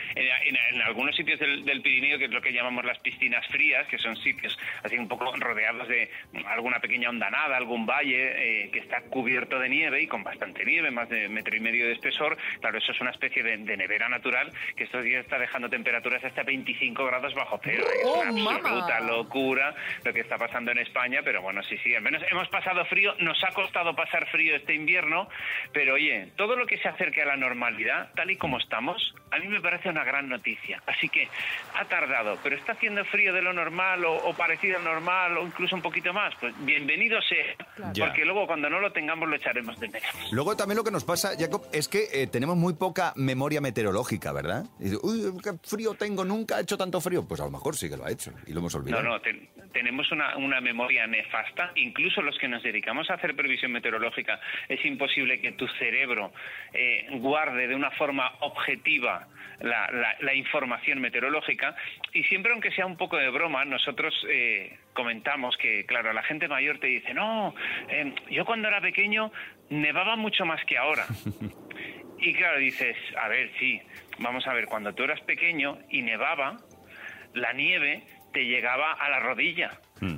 en- 0.48 0.56
en 0.76 0.82
algunos 0.82 1.14
sitios 1.16 1.38
del, 1.40 1.64
del 1.64 1.82
Pirineo, 1.82 2.18
que 2.18 2.26
es 2.26 2.30
lo 2.30 2.40
que 2.40 2.52
llamamos 2.52 2.84
las 2.84 2.98
piscinas 3.00 3.46
frías, 3.48 3.86
que 3.88 3.98
son 3.98 4.16
sitios 4.16 4.56
así 4.82 4.96
un 4.98 5.08
poco 5.08 5.32
rodeados 5.36 5.88
de 5.88 6.10
alguna 6.46 6.80
pequeña 6.80 7.08
hondanada, 7.10 7.56
algún 7.56 7.86
valle 7.86 8.64
eh, 8.64 8.70
que 8.70 8.78
está 8.80 9.00
cubierto 9.02 9.58
de 9.58 9.68
nieve 9.68 10.02
y 10.02 10.06
con 10.06 10.22
bastante 10.24 10.64
nieve, 10.64 10.90
más 10.90 11.08
de 11.08 11.28
metro 11.28 11.56
y 11.56 11.60
medio 11.60 11.86
de 11.86 11.92
espesor, 11.92 12.36
claro, 12.60 12.78
eso 12.78 12.92
es 12.92 13.00
una 13.00 13.10
especie 13.10 13.42
de, 13.42 13.56
de 13.58 13.76
nevera 13.76 14.08
natural 14.08 14.52
que 14.76 14.84
estos 14.84 15.02
días 15.04 15.24
está 15.24 15.38
dejando 15.38 15.68
temperaturas 15.68 16.22
hasta 16.24 16.42
25 16.42 17.04
grados 17.04 17.34
bajo 17.34 17.60
cero. 17.62 17.84
¿eh? 17.86 17.98
Es 18.00 18.06
¡Oh, 18.06 18.20
una 18.20 18.32
mamá! 18.32 18.56
absoluta 18.56 19.00
locura 19.00 19.74
lo 20.04 20.12
que 20.12 20.20
está 20.20 20.38
pasando 20.38 20.70
en 20.72 20.78
España, 20.78 21.20
pero 21.24 21.42
bueno, 21.42 21.62
sí, 21.62 21.76
sí, 21.82 21.94
menos 22.06 22.22
hemos 22.30 22.48
pasado 22.48 22.84
frío, 22.86 23.14
nos 23.18 23.42
ha 23.44 23.52
costado 23.52 23.94
pasar 23.94 24.26
frío 24.30 24.56
este 24.56 24.74
invierno, 24.74 25.28
pero 25.72 25.94
oye, 25.94 26.32
todo 26.36 26.56
lo 26.56 26.66
que 26.66 26.78
se 26.78 26.88
acerque 26.88 27.22
a 27.22 27.26
la 27.26 27.36
normalidad, 27.36 28.10
tal 28.14 28.30
y 28.30 28.36
como 28.36 28.58
estamos, 28.58 29.14
a 29.30 29.38
mí 29.38 29.48
me 29.48 29.60
parece 29.60 29.88
una 29.88 30.04
gran 30.04 30.28
noticia. 30.28 30.82
Así 30.86 31.08
que 31.08 31.28
ha 31.74 31.84
tardado, 31.86 32.38
pero 32.42 32.56
está 32.56 32.72
haciendo 32.72 33.04
frío 33.04 33.32
de 33.32 33.42
lo 33.42 33.52
normal 33.52 34.04
o, 34.04 34.14
o 34.14 34.34
parecido 34.34 34.78
al 34.78 34.84
normal 34.84 35.36
o 35.38 35.42
incluso 35.46 35.74
un 35.76 35.82
poquito 35.82 36.12
más, 36.12 36.34
pues 36.40 36.54
bienvenido 36.64 37.20
sea, 37.22 37.92
Ya. 37.92 38.06
porque 38.06 38.24
luego 38.24 38.46
cuando 38.46 38.70
no 38.70 38.80
lo 38.80 38.92
tengamos 38.92 39.28
lo 39.28 39.36
echaremos 39.36 39.78
de 39.80 39.88
menos. 39.88 40.32
Luego 40.32 40.56
también 40.56 40.76
lo 40.76 40.84
que 40.84 40.90
nos 40.90 41.04
pasa, 41.04 41.30
Jacob, 41.38 41.62
es 41.72 41.88
que 41.88 42.06
eh, 42.12 42.26
tenemos 42.26 42.56
muy 42.56 42.74
poca 42.74 43.12
memoria 43.16 43.60
meteorológica, 43.60 44.32
¿verdad? 44.32 44.64
Y 44.78 44.84
dice, 44.84 44.96
Uy, 45.02 45.32
qué 45.42 45.50
frío 45.62 45.94
tengo, 45.94 46.24
nunca 46.24 46.56
ha 46.56 46.60
hecho 46.60 46.76
tanto 46.78 47.00
frío. 47.00 47.26
Pues 47.26 47.40
a 47.40 47.44
lo 47.44 47.50
mejor 47.50 47.76
sí 47.76 47.88
que 47.90 47.96
lo 47.96 48.04
ha 48.04 48.10
hecho 48.10 48.32
y 48.46 48.52
lo 48.52 48.60
hemos 48.60 48.74
olvidado. 48.74 49.02
No, 49.02 49.10
no, 49.10 49.20
ten- 49.20 49.48
tenemos 49.72 50.10
una, 50.12 50.36
una 50.36 50.60
memoria 50.60 51.06
nefasta. 51.06 51.72
Incluso 51.74 51.95
los 51.98 52.38
que 52.38 52.48
nos 52.48 52.62
dedicamos 52.62 53.10
a 53.10 53.14
hacer 53.14 53.34
previsión 53.34 53.72
meteorológica, 53.72 54.40
es 54.68 54.84
imposible 54.84 55.40
que 55.40 55.52
tu 55.52 55.66
cerebro 55.78 56.32
eh, 56.72 57.06
guarde 57.12 57.66
de 57.68 57.74
una 57.74 57.90
forma 57.92 58.32
objetiva 58.40 59.28
la, 59.60 59.90
la- 59.90 60.16
la 60.20 60.34
información 60.34 61.00
meteorológica. 61.00 61.74
Y 62.12 62.24
siempre, 62.24 62.52
aunque 62.52 62.70
sea 62.72 62.86
un 62.86 62.96
poco 62.96 63.16
de 63.16 63.28
broma, 63.30 63.64
nosotros 63.64 64.14
eh, 64.28 64.78
comentamos 64.92 65.56
que, 65.56 65.84
claro, 65.86 66.12
la 66.12 66.22
gente 66.22 66.48
mayor 66.48 66.78
te 66.78 66.88
dice, 66.88 67.14
no, 67.14 67.54
eh, 67.88 68.12
yo 68.30 68.44
cuando 68.44 68.68
era 68.68 68.80
pequeño 68.80 69.32
nevaba 69.70 70.16
mucho 70.16 70.44
más 70.44 70.64
que 70.64 70.76
ahora. 70.78 71.06
Y 72.18 72.32
claro, 72.32 72.58
dices, 72.58 72.96
a 73.22 73.28
ver, 73.28 73.50
sí, 73.58 73.78
vamos 74.20 74.46
a 74.46 74.54
ver, 74.54 74.64
cuando 74.64 74.94
tú 74.94 75.02
eras 75.04 75.20
pequeño 75.20 75.76
y 75.90 76.00
nevaba, 76.00 76.56
la 77.34 77.52
nieve 77.52 78.04
te 78.32 78.46
llegaba 78.46 78.92
a 78.94 79.10
la 79.10 79.20
rodilla. 79.20 79.70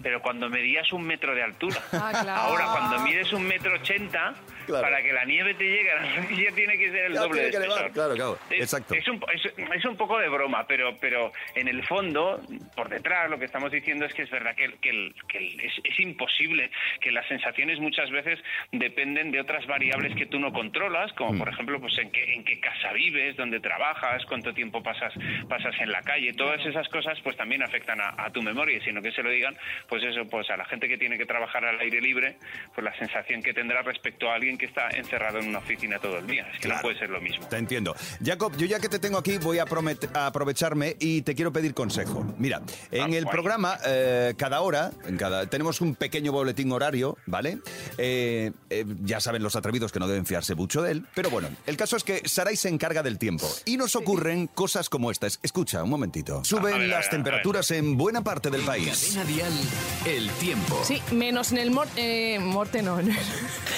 Pero 0.02 0.20
cuando 0.20 0.48
medías 0.48 0.92
un 0.92 1.02
metro 1.02 1.34
de 1.34 1.42
altura. 1.42 1.80
Ah, 1.92 2.10
claro. 2.10 2.42
Ahora, 2.42 2.66
cuando 2.72 3.00
mides 3.00 3.32
un 3.32 3.46
metro 3.46 3.74
ochenta, 3.76 4.34
Claro. 4.68 4.82
para 4.82 5.02
que 5.02 5.12
la 5.12 5.24
nieve 5.24 5.54
te 5.54 5.64
llegue 5.64 5.90
a 5.90 5.96
la 6.02 6.16
rodilla 6.22 6.50
tiene 6.54 6.78
que 6.78 6.90
ser 6.90 7.04
el 7.06 7.12
Ya 7.14 7.20
doble 7.20 7.48
tiene 7.50 7.66
de 7.66 7.90
claro, 7.92 8.14
claro, 8.14 8.38
Es- 8.50 8.60
exacto. 8.60 8.94
Es 8.94 9.08
un, 9.08 9.24
es, 9.34 9.52
es 9.76 9.84
un 9.84 9.96
poco 9.96 10.18
de 10.18 10.28
broma, 10.28 10.66
pero, 10.66 10.96
pero 11.00 11.32
en 11.54 11.68
el 11.68 11.84
fondo, 11.86 12.40
por 12.76 12.88
detrás, 12.88 13.30
lo 13.30 13.38
que 13.38 13.46
estamos 13.46 13.72
diciendo 13.72 14.04
es 14.04 14.12
que 14.14 14.22
es 14.22 14.30
verdad 14.30 14.54
que, 14.54 14.64
el- 14.64 14.78
que, 14.80 14.90
el- 14.90 15.14
que 15.28 15.38
el- 15.38 15.60
es, 15.60 15.72
es 15.84 16.00
imposible, 16.00 16.70
que 17.00 17.10
las 17.12 17.26
sensaciones 17.28 17.78
muchas 17.80 18.10
veces 18.10 18.38
dependen 18.72 19.30
de 19.30 19.40
otras 19.40 19.66
variables 19.66 20.14
que 20.16 20.26
tú 20.26 20.38
no 20.38 20.52
controlas, 20.52 21.12
como 21.14 21.32
Mm. 21.32 21.38
por 21.38 21.48
ejemplo, 21.48 21.80
pues 21.80 21.96
en 21.98 22.10
qué, 22.10 22.34
en 22.34 22.44
qué 22.44 22.60
casa 22.60 22.92
vives, 22.92 23.36
dónde 23.36 23.60
trabajas, 23.60 24.24
cuánto 24.26 24.52
tiempo 24.52 24.82
pasas, 24.82 25.12
pasas 25.48 25.74
en 25.80 25.90
la 25.90 26.02
calle. 26.02 26.32
Todas 26.34 26.64
esas 26.66 26.88
cosas 26.88 27.18
pues 27.22 27.36
también 27.36 27.62
afectan 27.62 28.00
a, 28.00 28.14
a 28.18 28.30
tu 28.30 28.42
memoria, 28.42 28.76
y 28.76 28.80
sino 28.82 29.00
que 29.00 29.12
se 29.12 29.22
lo 29.22 29.30
digan, 29.30 29.56
pues 29.88 30.02
eso, 30.04 30.28
pues 30.28 30.48
a 30.50 30.56
la 30.56 30.64
gente 30.66 30.88
que 30.88 30.98
tiene 30.98 31.16
que 31.16 31.24
trabajar 31.26 31.64
al 31.64 31.78
aire 31.80 32.00
libre, 32.00 32.36
pues 32.74 32.84
la 32.84 32.94
sensación 32.98 33.42
que 33.42 33.54
tendrá 33.54 33.82
respecto 33.82 34.30
a 34.30 34.34
alguien 34.34 34.57
que 34.58 34.66
está 34.66 34.88
encerrado 34.90 35.38
en 35.38 35.48
una 35.48 35.58
oficina 35.58 35.98
todo 35.98 36.18
el 36.18 36.26
día. 36.26 36.46
Es 36.54 36.60
que 36.60 36.68
no 36.68 36.74
puede 36.82 36.98
ser 36.98 37.10
lo 37.10 37.20
mismo. 37.20 37.46
Te 37.46 37.56
entiendo. 37.56 37.94
Jacob, 38.24 38.56
yo 38.56 38.66
ya 38.66 38.80
que 38.80 38.88
te 38.88 38.98
tengo 38.98 39.18
aquí 39.18 39.38
voy 39.38 39.58
a, 39.58 39.64
a 40.14 40.26
aprovecharme 40.26 40.96
y 40.98 41.22
te 41.22 41.34
quiero 41.34 41.52
pedir 41.52 41.74
consejo. 41.74 42.24
Mira, 42.38 42.60
en 42.90 43.14
el 43.14 43.26
programa, 43.26 43.78
eh, 43.86 44.34
cada 44.36 44.60
hora, 44.60 44.90
en 45.06 45.16
cada, 45.16 45.46
tenemos 45.46 45.80
un 45.80 45.94
pequeño 45.94 46.32
boletín 46.32 46.72
horario, 46.72 47.16
¿vale? 47.26 47.58
Eh, 47.96 48.52
eh, 48.70 48.84
ya 49.04 49.20
saben 49.20 49.42
los 49.42 49.56
atrevidos 49.56 49.92
que 49.92 49.98
no 50.00 50.08
deben 50.08 50.26
fiarse 50.26 50.54
mucho 50.54 50.82
de 50.82 50.92
él, 50.92 51.06
pero 51.14 51.30
bueno, 51.30 51.48
el 51.66 51.76
caso 51.76 51.96
es 51.96 52.04
que 52.04 52.22
Saray 52.28 52.56
se 52.56 52.68
encarga 52.68 53.02
del 53.02 53.18
tiempo 53.18 53.48
y 53.64 53.76
nos 53.76 53.94
ocurren 53.96 54.46
cosas 54.48 54.88
como 54.88 55.10
estas. 55.10 55.38
Escucha, 55.42 55.82
un 55.82 55.90
momentito. 55.90 56.44
Suben 56.44 56.78
ver, 56.78 56.88
las 56.88 57.02
ver, 57.06 57.10
temperaturas 57.10 57.70
en 57.70 57.96
buena 57.96 58.22
parte 58.22 58.50
del 58.50 58.62
país. 58.62 59.12
Cadena 59.14 59.24
Dial, 59.24 59.52
el 60.06 60.30
tiempo. 60.32 60.80
Sí, 60.84 61.00
menos 61.12 61.52
en 61.52 61.58
el 61.58 61.70
mor- 61.70 61.88
eh, 61.96 62.38
morte, 62.40 62.82
no. 62.82 62.98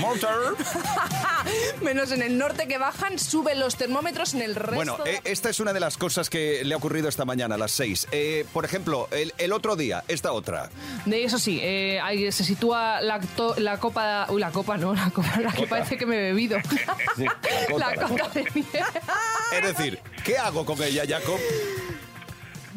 Mortar. 0.00 0.34
Menos 1.82 2.12
en 2.12 2.22
el 2.22 2.36
norte 2.38 2.68
que 2.68 2.78
bajan, 2.78 3.18
suben 3.18 3.58
los 3.60 3.76
termómetros 3.76 4.34
en 4.34 4.42
el 4.42 4.54
resto. 4.54 4.74
Bueno, 4.74 4.98
de- 5.04 5.14
eh, 5.16 5.20
esta 5.24 5.48
es 5.50 5.60
una 5.60 5.72
de 5.72 5.80
las 5.80 5.96
cosas 5.96 6.28
que 6.30 6.62
le 6.64 6.74
ha 6.74 6.76
ocurrido 6.76 7.08
esta 7.08 7.24
mañana 7.24 7.54
a 7.54 7.58
las 7.58 7.72
6. 7.72 8.08
por 8.52 8.64
ejemplo, 8.64 9.08
el, 9.10 9.32
el 9.38 9.52
otro 9.52 9.76
día, 9.76 10.04
esta 10.08 10.32
otra. 10.32 10.70
De 11.06 11.24
eso 11.24 11.38
sí, 11.38 11.58
eh, 11.62 11.98
ahí 12.02 12.30
se 12.32 12.44
sitúa 12.44 13.00
la, 13.00 13.20
to- 13.20 13.54
la 13.58 13.78
copa. 13.78 14.26
Uy, 14.30 14.40
la 14.40 14.50
copa 14.50 14.76
no, 14.76 14.94
la 14.94 15.10
copa, 15.10 15.40
la 15.40 15.52
que 15.52 15.66
parece 15.66 15.96
que 15.96 16.06
me 16.06 16.16
he 16.16 16.22
bebido. 16.32 16.58
la 17.78 17.94
copa 17.94 18.28
de 18.34 18.42
nieve. 18.54 18.84
Es 19.52 19.62
decir, 19.76 19.98
¿qué 20.24 20.36
hago 20.38 20.64
con 20.64 20.82
ella, 20.82 21.04
Jacob? 21.08 21.38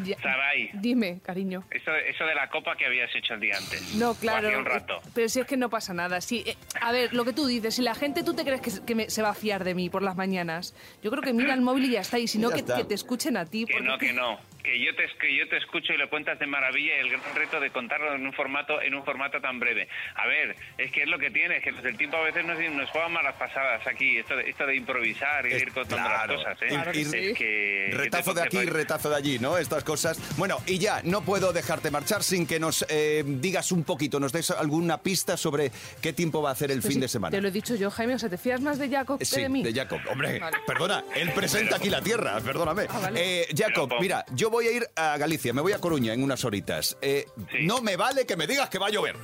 Ya- 0.03 0.19
Saray, 0.21 0.69
Dime, 0.73 1.19
cariño. 1.23 1.63
eso, 1.71 1.95
eso 1.95 2.25
de 2.25 2.33
la 2.35 2.49
copa 2.49 2.75
que 2.75 2.85
habías 2.85 3.13
hecho 3.15 3.35
el 3.35 3.39
día 3.41 3.57
antes. 3.57 3.93
No, 3.95 4.15
claro. 4.15 4.47
Hace 4.47 4.57
un 4.57 4.65
rato. 4.65 5.01
Pero 5.13 5.29
si 5.29 5.39
es 5.41 5.45
que 5.45 5.57
no 5.57 5.69
pasa 5.69 5.93
nada. 5.93 6.19
Sí, 6.21 6.43
eh, 6.47 6.55
a 6.81 6.91
ver, 6.91 7.13
lo 7.13 7.25
que 7.25 7.33
tú 7.33 7.45
dices, 7.45 7.75
si 7.75 7.81
la 7.81 7.93
gente 7.95 8.23
tú 8.23 8.33
te 8.33 8.43
crees 8.43 8.61
que, 8.61 8.71
se- 8.71 8.83
que 8.85 8.95
me- 8.95 9.09
se 9.09 9.21
va 9.21 9.29
a 9.29 9.33
fiar 9.35 9.63
de 9.63 9.75
mí 9.75 9.89
por 9.89 10.01
las 10.01 10.15
mañanas, 10.15 10.73
yo 11.03 11.11
creo 11.11 11.21
que 11.21 11.33
mira 11.33 11.53
el 11.53 11.61
móvil 11.61 11.85
y 11.85 11.91
ya 11.91 12.01
está. 12.01 12.17
Y 12.17 12.27
si 12.27 12.39
no, 12.39 12.49
que, 12.49 12.63
que 12.63 12.83
te 12.83 12.93
escuchen 12.95 13.37
a 13.37 13.45
ti. 13.45 13.65
Que 13.65 13.81
no, 13.81 13.97
que 13.97 14.13
no. 14.13 14.39
Que 14.63 14.79
yo 14.79 14.95
te 14.95 15.03
que 15.19 15.35
yo 15.35 15.47
te 15.49 15.57
escucho 15.57 15.91
y 15.93 15.97
lo 15.97 16.09
cuentas 16.09 16.39
de 16.39 16.47
maravilla 16.47 16.95
y 16.95 16.99
el 17.01 17.09
gran 17.09 17.21
reto 17.35 17.59
de 17.59 17.69
contarlo 17.69 18.13
en 18.15 18.25
un 18.25 18.31
formato 18.31 18.81
en 18.81 18.95
un 18.95 19.03
formato 19.03 19.41
tan 19.41 19.59
breve. 19.59 19.89
A 20.15 20.25
ver, 20.25 20.55
es 20.77 20.89
que 20.91 21.03
es 21.03 21.09
lo 21.09 21.19
que 21.19 21.29
tiene, 21.31 21.57
es 21.57 21.63
que 21.63 21.73
del 21.73 21.97
tiempo 21.97 22.15
a 22.15 22.21
veces 22.23 22.45
nos, 22.45 22.57
nos 22.71 22.89
juegan 22.89 23.11
malas 23.11 23.35
pasadas 23.35 23.85
aquí, 23.85 24.17
esto 24.19 24.37
de, 24.37 24.49
esto 24.49 24.65
de 24.65 24.75
improvisar 24.77 25.45
y 25.45 25.51
Es- 25.53 25.63
ir 25.63 25.73
contando 25.73 26.07
claro. 26.07 26.33
las 26.35 26.43
cosas, 26.43 26.61
¿eh? 26.61 26.67
Claro 26.69 26.91
que 26.93 27.01
Es 27.01 27.11
sí. 27.11 27.33
que- 27.33 27.89
Retazo 27.93 28.33
que 28.33 28.39
de 28.39 28.45
aquí, 28.45 28.65
retazo 28.65 29.09
de 29.09 29.15
allí, 29.17 29.37
¿no? 29.39 29.57
Estas 29.57 29.83
cosas. 29.83 30.17
Bueno, 30.37 30.57
y 30.65 30.77
ya, 30.79 31.01
no 31.03 31.21
puedo 31.25 31.51
dejarte 31.51 31.91
marchar 31.91 32.23
sin 32.23 32.47
que 32.47 32.57
nos 32.59 32.85
eh, 32.87 33.23
digas 33.25 33.71
un 33.73 33.83
poquito, 33.83 34.17
nos 34.19 34.31
des 34.31 34.49
alguna 34.51 34.97
pista 35.01 35.35
sobre 35.35 35.71
qué 36.01 36.13
tiempo 36.13 36.41
va 36.41 36.49
a 36.49 36.53
hacer 36.53 36.71
el 36.71 36.77
Pero 36.79 36.87
fin 36.87 36.93
si 36.95 37.01
de 37.01 37.07
semana. 37.09 37.35
Te 37.35 37.41
lo 37.41 37.49
he 37.49 37.51
dicho 37.51 37.75
yo, 37.75 37.91
Jaime, 37.91 38.15
o 38.15 38.19
sea, 38.19 38.29
¿te 38.29 38.37
fías 38.37 38.61
más 38.61 38.79
de 38.79 38.89
Jacob 38.89 39.19
que 39.19 39.25
Sí, 39.25 39.41
de 39.41 39.49
mí? 39.49 39.61
de 39.61 39.73
Jacob. 39.73 39.99
Hombre, 40.09 40.39
Vale. 40.39 40.57
perdona, 40.65 41.03
él 41.15 41.31
presenta 41.33 41.75
aquí 41.75 41.89
la 41.89 42.01
tierra, 42.01 42.39
perdóname. 42.39 42.85
Ah, 42.89 42.99
vale. 43.01 43.41
Eh, 43.41 43.47
Jacob, 43.57 43.91
mira, 43.99 44.23
yo 44.33 44.52
voy 44.53 44.67
a 44.67 44.71
ir 44.71 44.87
a 44.95 45.17
Galicia, 45.17 45.51
me 45.53 45.61
voy 45.61 45.73
a 45.73 45.79
Coruña 45.79 46.13
en 46.13 46.23
unas 46.23 46.45
horitas. 46.45 46.97
Eh, 47.01 47.25
No 47.61 47.81
me 47.81 47.95
vale 47.97 48.25
que 48.25 48.37
me 48.37 48.47
digas 48.47 48.69
que 48.69 48.79
va 48.79 48.87
a 48.87 48.89
llover. 48.89 49.15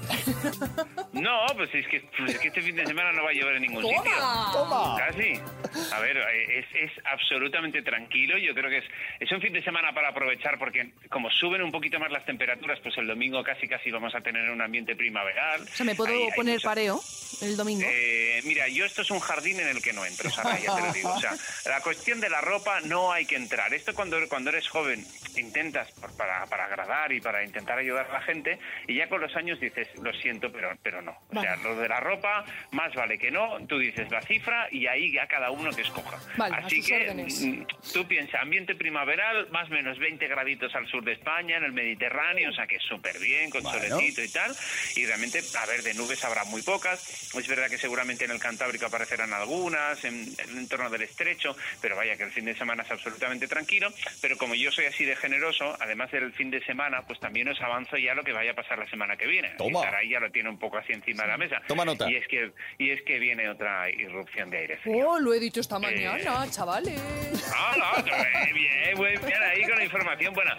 No, 1.13 1.45
pues 1.55 1.69
es 1.73 1.87
que, 1.87 2.01
pues 2.17 2.33
es 2.35 2.39
que 2.39 2.47
este 2.49 2.61
fin 2.61 2.75
de 2.75 2.85
semana 2.85 3.11
no 3.11 3.23
va 3.23 3.29
a 3.31 3.33
llover 3.33 3.55
en 3.55 3.61
ningún 3.63 3.81
Toma, 3.81 3.97
sitio. 3.97 4.13
toma. 4.53 4.95
Casi. 4.97 5.93
A 5.93 5.99
ver, 5.99 6.17
eh, 6.17 6.59
es, 6.59 6.65
es 6.91 7.05
absolutamente 7.05 7.81
tranquilo. 7.81 8.37
Yo 8.37 8.53
creo 8.53 8.69
que 8.69 8.77
es, 8.79 8.85
es 9.19 9.31
un 9.31 9.41
fin 9.41 9.53
de 9.53 9.63
semana 9.63 9.93
para 9.93 10.09
aprovechar 10.09 10.57
porque 10.59 10.91
como 11.09 11.29
suben 11.31 11.61
un 11.61 11.71
poquito 11.71 11.99
más 11.99 12.11
las 12.11 12.25
temperaturas, 12.25 12.79
pues 12.81 12.97
el 12.97 13.07
domingo 13.07 13.43
casi 13.43 13.67
casi 13.67 13.91
vamos 13.91 14.13
a 14.15 14.21
tener 14.21 14.49
un 14.49 14.61
ambiente 14.61 14.95
primaveral. 14.95 15.61
O 15.61 15.75
sea, 15.75 15.85
¿me 15.85 15.95
puedo 15.95 16.11
Hay- 16.13 16.23
hay 16.23 16.31
poner 16.35 16.55
mucho- 16.55 16.67
pareo 16.67 17.01
el 17.41 17.55
domingo? 17.57 17.83
Eh, 17.85 18.41
mira, 18.45 18.67
yo 18.67 18.85
esto 18.85 19.01
es 19.01 19.11
un 19.11 19.19
jardín 19.19 19.59
en 19.59 19.67
el 19.67 19.81
que 19.81 19.93
no 19.93 20.05
entro, 20.05 20.29
Sara, 20.29 20.59
ya 20.59 20.75
te 20.75 20.81
lo 20.81 20.93
digo. 20.93 21.09
O 21.13 21.19
sea, 21.19 21.35
la 21.65 21.81
cuestión 21.81 22.19
de 22.21 22.29
la 22.29 22.41
ropa 22.41 22.79
no 22.81 23.11
hay 23.11 23.25
que 23.25 23.35
entrar. 23.35 23.73
Esto 23.73 23.93
cuando, 23.93 24.17
cuando 24.29 24.49
eres 24.51 24.67
joven 24.67 25.05
intentas 25.39 25.91
por- 25.93 26.15
para, 26.17 26.45
para 26.47 26.65
agradar 26.65 27.11
y 27.11 27.21
para 27.21 27.43
intentar 27.43 27.77
ayudar 27.77 28.07
a 28.09 28.13
la 28.13 28.21
gente 28.21 28.59
y 28.87 28.95
ya 28.95 29.07
con 29.07 29.21
los 29.21 29.35
años 29.35 29.59
dices, 29.59 29.87
lo 30.01 30.13
siento, 30.13 30.51
pero, 30.51 30.77
pero 30.83 31.01
no. 31.01 31.17
O 31.33 31.41
sea, 31.41 31.55
lo 31.57 31.75
de 31.75 31.87
la 31.89 31.99
ropa, 31.99 32.45
más 32.71 32.93
vale 32.93 33.17
que 33.17 33.31
no. 33.31 33.57
Tú 33.67 33.77
dices 33.79 34.09
la 34.11 34.21
cifra 34.21 34.67
y 34.71 34.87
ahí 34.87 35.11
ya 35.11 35.27
cada 35.27 35.51
uno 35.51 35.71
que 35.71 35.81
escoja. 35.81 36.17
Vale, 36.37 36.55
a 36.55 36.59
Así 36.59 36.81
que 36.81 36.95
órdenes. 36.95 37.41
mm, 37.41 37.63
tú 37.93 38.07
piensas, 38.07 38.41
ambiente 38.41 38.75
primaveral, 38.75 39.49
más 39.51 39.67
o 39.69 39.73
menos 39.73 39.97
20 39.99 40.27
graditos 40.27 40.73
al 40.75 40.87
sur 40.87 41.03
de 41.03 41.13
España, 41.13 41.57
en 41.57 41.63
el 41.63 41.71
Mediterráneo, 41.73 42.49
o 42.49 42.53
sea 42.53 42.67
que 42.67 42.79
súper 42.79 43.17
bien, 43.19 43.49
con 43.49 43.63
Bueno. 43.63 43.79
solecito 43.79 44.21
y 44.23 44.29
tal. 44.29 44.55
Y 44.95 45.05
realmente, 45.05 45.39
a 45.57 45.65
ver, 45.65 45.81
de 45.83 45.93
nubes 45.93 46.23
habrá 46.23 46.43
muy 46.45 46.61
pocas. 46.61 47.33
Es 47.35 47.47
verdad 47.47 47.69
que 47.69 47.77
seguramente 47.77 48.25
en 48.25 48.31
el 48.31 48.39
Cantábrico 48.39 48.85
aparecerán 48.85 49.33
algunas, 49.33 50.03
en, 50.03 50.23
en 50.37 50.49
el 50.49 50.57
entorno 50.59 50.89
del 50.89 51.03
estrecho, 51.03 51.55
pero 51.81 51.95
vaya 51.95 52.15
que 52.17 52.23
el 52.23 52.31
fin 52.31 52.45
de 52.45 52.55
semana 52.55 52.83
es 52.83 52.91
absolutamente 52.91 53.47
tranquilo. 53.47 53.91
Pero 54.21 54.37
como 54.37 54.55
yo 54.55 54.71
soy 54.71 54.85
así 54.85 55.05
de 55.05 55.15
generoso, 55.29 55.75
además 55.79 56.11
del 56.11 56.33
fin 56.33 56.49
de 56.49 56.63
semana, 56.65 57.03
pues 57.05 57.19
también 57.19 57.47
os 57.49 57.61
avanzo 57.61 57.97
ya 57.97 58.13
lo 58.15 58.23
que 58.23 58.33
vaya 58.33 58.51
a 58.51 58.55
pasar 58.55 58.79
la 58.79 58.89
semana 58.89 59.15
que 59.15 59.27
viene. 59.27 59.49
Toma. 59.57 59.81
Y 60.03 60.09
ya 60.09 60.19
lo 60.19 60.31
tiene 60.31 60.49
un 60.49 60.57
poco 60.57 60.77
así 60.77 60.93
encima 60.93 61.23
de 61.23 61.29
la 61.29 61.37
mesa. 61.37 61.61
Toma 61.67 61.85
nota. 61.85 62.09
Y 62.09 62.15
es 62.15 62.27
que, 62.27 62.51
y 62.77 62.89
es 62.91 63.01
que 63.03 63.19
viene 63.19 63.47
otra 63.49 63.89
irrupción 63.89 64.49
de 64.49 64.57
aire 64.59 64.77
frío. 64.77 65.07
Oh, 65.09 65.19
lo 65.19 65.33
he 65.33 65.39
dicho 65.39 65.59
esta 65.61 65.77
Eh, 65.77 65.79
mañana, 65.79 66.49
chavales. 66.49 67.01
No, 67.31 67.77
no, 67.77 68.07
eh, 68.07 68.53
bien, 68.53 68.97
bien, 68.97 69.21
bien, 69.25 69.43
ahí 69.43 69.63
con 69.63 69.77
la 69.77 69.83
información 69.83 70.33
buena. 70.33 70.57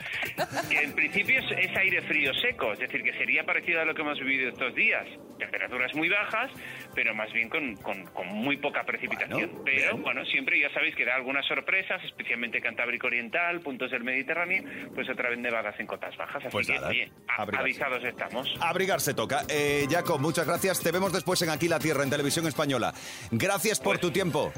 Que 0.68 0.83
en 0.83 0.92
principio 0.94 1.40
es, 1.40 1.50
es 1.70 1.76
aire 1.76 2.02
frío 2.02 2.33
seco, 2.35 2.72
es 2.72 2.78
decir, 2.78 3.02
que 3.02 3.12
sería 3.14 3.44
parecido 3.44 3.80
a 3.80 3.85
lo 3.85 3.94
que 3.94 4.02
hemos 4.02 4.18
vivido 4.20 4.48
estos 4.50 4.74
días. 4.74 5.06
Temperaturas 5.38 5.94
muy 5.94 6.09
bajas, 6.11 6.50
pero 6.94 7.14
más 7.14 7.33
bien 7.33 7.48
con, 7.48 7.74
con- 7.76 8.04
con 8.09 8.26
muy 8.28 8.59
poca 8.59 8.85
precipitación. 8.85 9.62
pero, 9.64 9.96
bueno, 9.96 10.24
siempre 10.26 10.61
ya 10.61 10.70
sabéis 10.70 10.94
que 10.94 11.04
da 11.06 11.14
algunas 11.16 11.46
sorpresas, 11.46 12.02
especialmente 12.04 12.61
Cantábrico 12.61 13.06
Oriental, 13.06 13.61
puntos 13.61 13.90
del 13.90 14.04
Mediterráneo, 14.04 14.59
pues 14.94 15.08
otra 15.10 15.28
vez 15.30 15.38
nevadas 15.38 15.74
en 15.78 15.86
cotas 15.86 16.16
bajas. 16.16 16.36
Así 16.36 16.48
Pues 16.50 16.66
que, 16.66 16.74
nada, 16.74 16.88
oye, 16.88 17.10
avisados 17.58 18.02
estamos. 18.04 18.48
Abrigarse 18.60 19.14
toca. 19.14 19.44
Eh, 19.48 19.86
Jacob, 19.90 20.20
muchas 20.20 20.46
gracias. 20.46 20.80
Te 20.80 20.90
vemos 20.92 21.12
después 21.12 21.40
en 21.42 21.50
Aquí 21.50 21.68
la 21.68 21.78
Tierra, 21.78 22.02
en 22.04 22.10
Televisión 22.10 22.46
Española. 22.46 22.92
Gracias 23.30 23.80
por 23.80 23.98
tu 23.98 24.10
tiempo. 24.10 24.52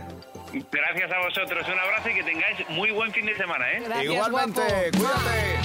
Gracias 0.70 1.10
a 1.12 1.18
vosotros, 1.18 1.66
un 1.66 1.78
abrazo 1.78 2.10
y 2.10 2.14
que 2.14 2.22
tengáis 2.24 2.68
muy 2.70 2.90
buen 2.90 3.10
fin 3.12 3.26
de 3.26 3.36
semana, 3.36 3.70
¿eh? 3.72 4.04
Igualmente, 4.04 4.60
cuídate. 4.92 5.58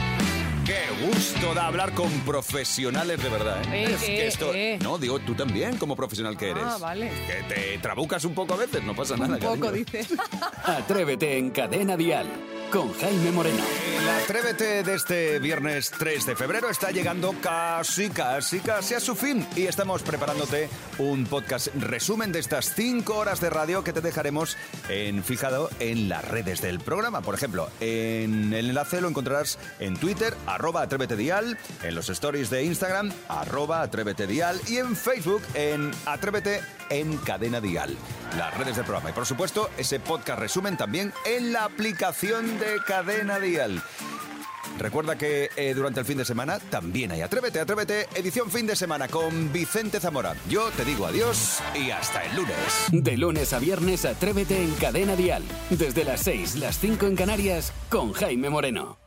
Qué 0.65 1.06
gusto 1.06 1.54
da 1.54 1.67
hablar 1.67 1.93
con 1.93 2.10
profesionales 2.26 3.23
de 3.23 3.30
verdad, 3.30 3.62
¿eh? 3.73 3.86
Eh, 3.86 3.93
Es 3.93 4.02
que 4.04 4.17
eh, 4.21 4.28
esto- 4.28 4.54
eh. 4.54 4.78
No, 4.82 4.97
digo, 4.97 5.17
tú 5.19 5.34
también 5.34 5.78
como 5.78 5.95
profesional 5.95 6.38
que 6.38 6.50
eres. 6.52 6.63
Ah, 6.65 6.78
vale. 6.78 7.10
Que 7.26 7.54
te 7.54 7.78
trabucas 7.78 8.26
un 8.26 8.34
poco 8.36 8.54
a 8.54 8.58
veces, 8.58 8.84
no 8.84 8.93
pasa 8.93 9.15
nada. 9.15 9.36
Un 9.36 9.39
poco, 9.39 9.67
cariño. 9.67 9.86
dice. 9.91 10.06
Atrévete 10.65 11.38
en 11.38 11.52
Cadena 11.52 11.95
Dial 11.95 12.28
con 12.72 12.94
Jaime 12.94 13.32
Moreno. 13.32 13.64
El 14.00 14.10
Atrévete 14.10 14.84
de 14.84 14.96
este 14.96 15.40
viernes 15.40 15.92
3 15.92 16.26
de 16.26 16.36
febrero 16.36 16.70
está 16.70 16.92
llegando 16.92 17.34
casi, 17.42 18.10
casi, 18.10 18.60
casi 18.60 18.94
a 18.94 19.00
su 19.00 19.16
fin. 19.16 19.46
Y 19.56 19.64
estamos 19.64 20.02
preparándote 20.04 20.70
un 20.98 21.26
podcast 21.26 21.68
resumen 21.76 22.32
de 22.32 22.40
estas 22.40 22.74
5 22.74 23.16
horas 23.16 23.40
de 23.42 23.50
radio 23.50 23.84
que 23.84 23.94
te 23.94 24.02
dejaremos 24.02 24.58
en, 24.90 25.24
fijado 25.24 25.70
en 25.80 26.10
las 26.10 26.26
redes 26.28 26.62
del 26.62 26.80
programa. 26.80 27.22
Por 27.22 27.36
ejemplo, 27.36 27.70
en 27.80 28.54
el 28.54 28.70
enlace 28.70 29.02
lo 29.02 29.10
encontrarás 29.10 29.60
en 29.80 29.98
Twitter, 29.98 30.34
arroba 30.46 30.82
Atrévete 30.82 31.16
Dial, 31.16 31.58
en 31.84 31.96
los 31.96 32.10
stories 32.10 32.50
de 32.50 32.64
Instagram, 32.64 33.12
arroba 33.28 33.82
Atrévete 33.82 34.28
Dial 34.28 34.60
y 34.68 34.78
en 34.78 34.96
Facebook, 34.96 35.42
en 35.54 35.92
Atrévete 36.06 36.62
en 36.90 37.18
Cadena 37.18 37.62
Dial. 37.62 37.96
Las 38.38 38.56
redes 38.58 38.76
del 38.76 38.86
programa. 38.86 39.10
Y 39.10 39.14
por 39.14 39.26
supuesto, 39.26 39.70
ese 39.78 40.00
podcast 40.00 40.40
resumen 40.40 40.78
también 40.78 41.14
en 41.26 41.54
la 41.54 41.66
aplicación 41.66 42.57
de 42.58 42.80
Cadena 42.86 43.39
Dial. 43.39 43.82
Recuerda 44.78 45.17
que 45.17 45.50
eh, 45.56 45.74
durante 45.74 46.00
el 46.00 46.06
fin 46.06 46.17
de 46.17 46.26
semana 46.26 46.60
también 46.60 47.12
hay 47.12 47.22
Atrévete, 47.22 47.60
Atrévete, 47.60 48.08
edición 48.15 48.52
fin 48.52 48.67
de 48.67 48.76
semana 48.76 49.08
con 49.08 49.52
Vicente 49.52 50.00
Zamora. 50.00 50.36
Yo 50.50 50.70
te 50.72 50.86
digo 50.86 51.06
adiós 51.06 51.60
y 51.74 51.89
hasta 51.89 52.24
el 52.24 52.36
lunes. 52.36 52.88
De 52.91 53.17
lunes 53.17 53.54
a 53.54 53.60
viernes, 53.60 54.06
Atrévete 54.06 54.62
en 54.62 54.74
Cadena 54.76 55.15
Dial. 55.15 55.43
Desde 55.70 56.04
las 56.04 56.22
6, 56.22 56.58
las 56.58 56.80
5 56.80 57.08
en 57.08 57.15
Canarias, 57.15 57.74
con 57.89 58.13
Jaime 58.13 58.50
Moreno. 58.50 59.07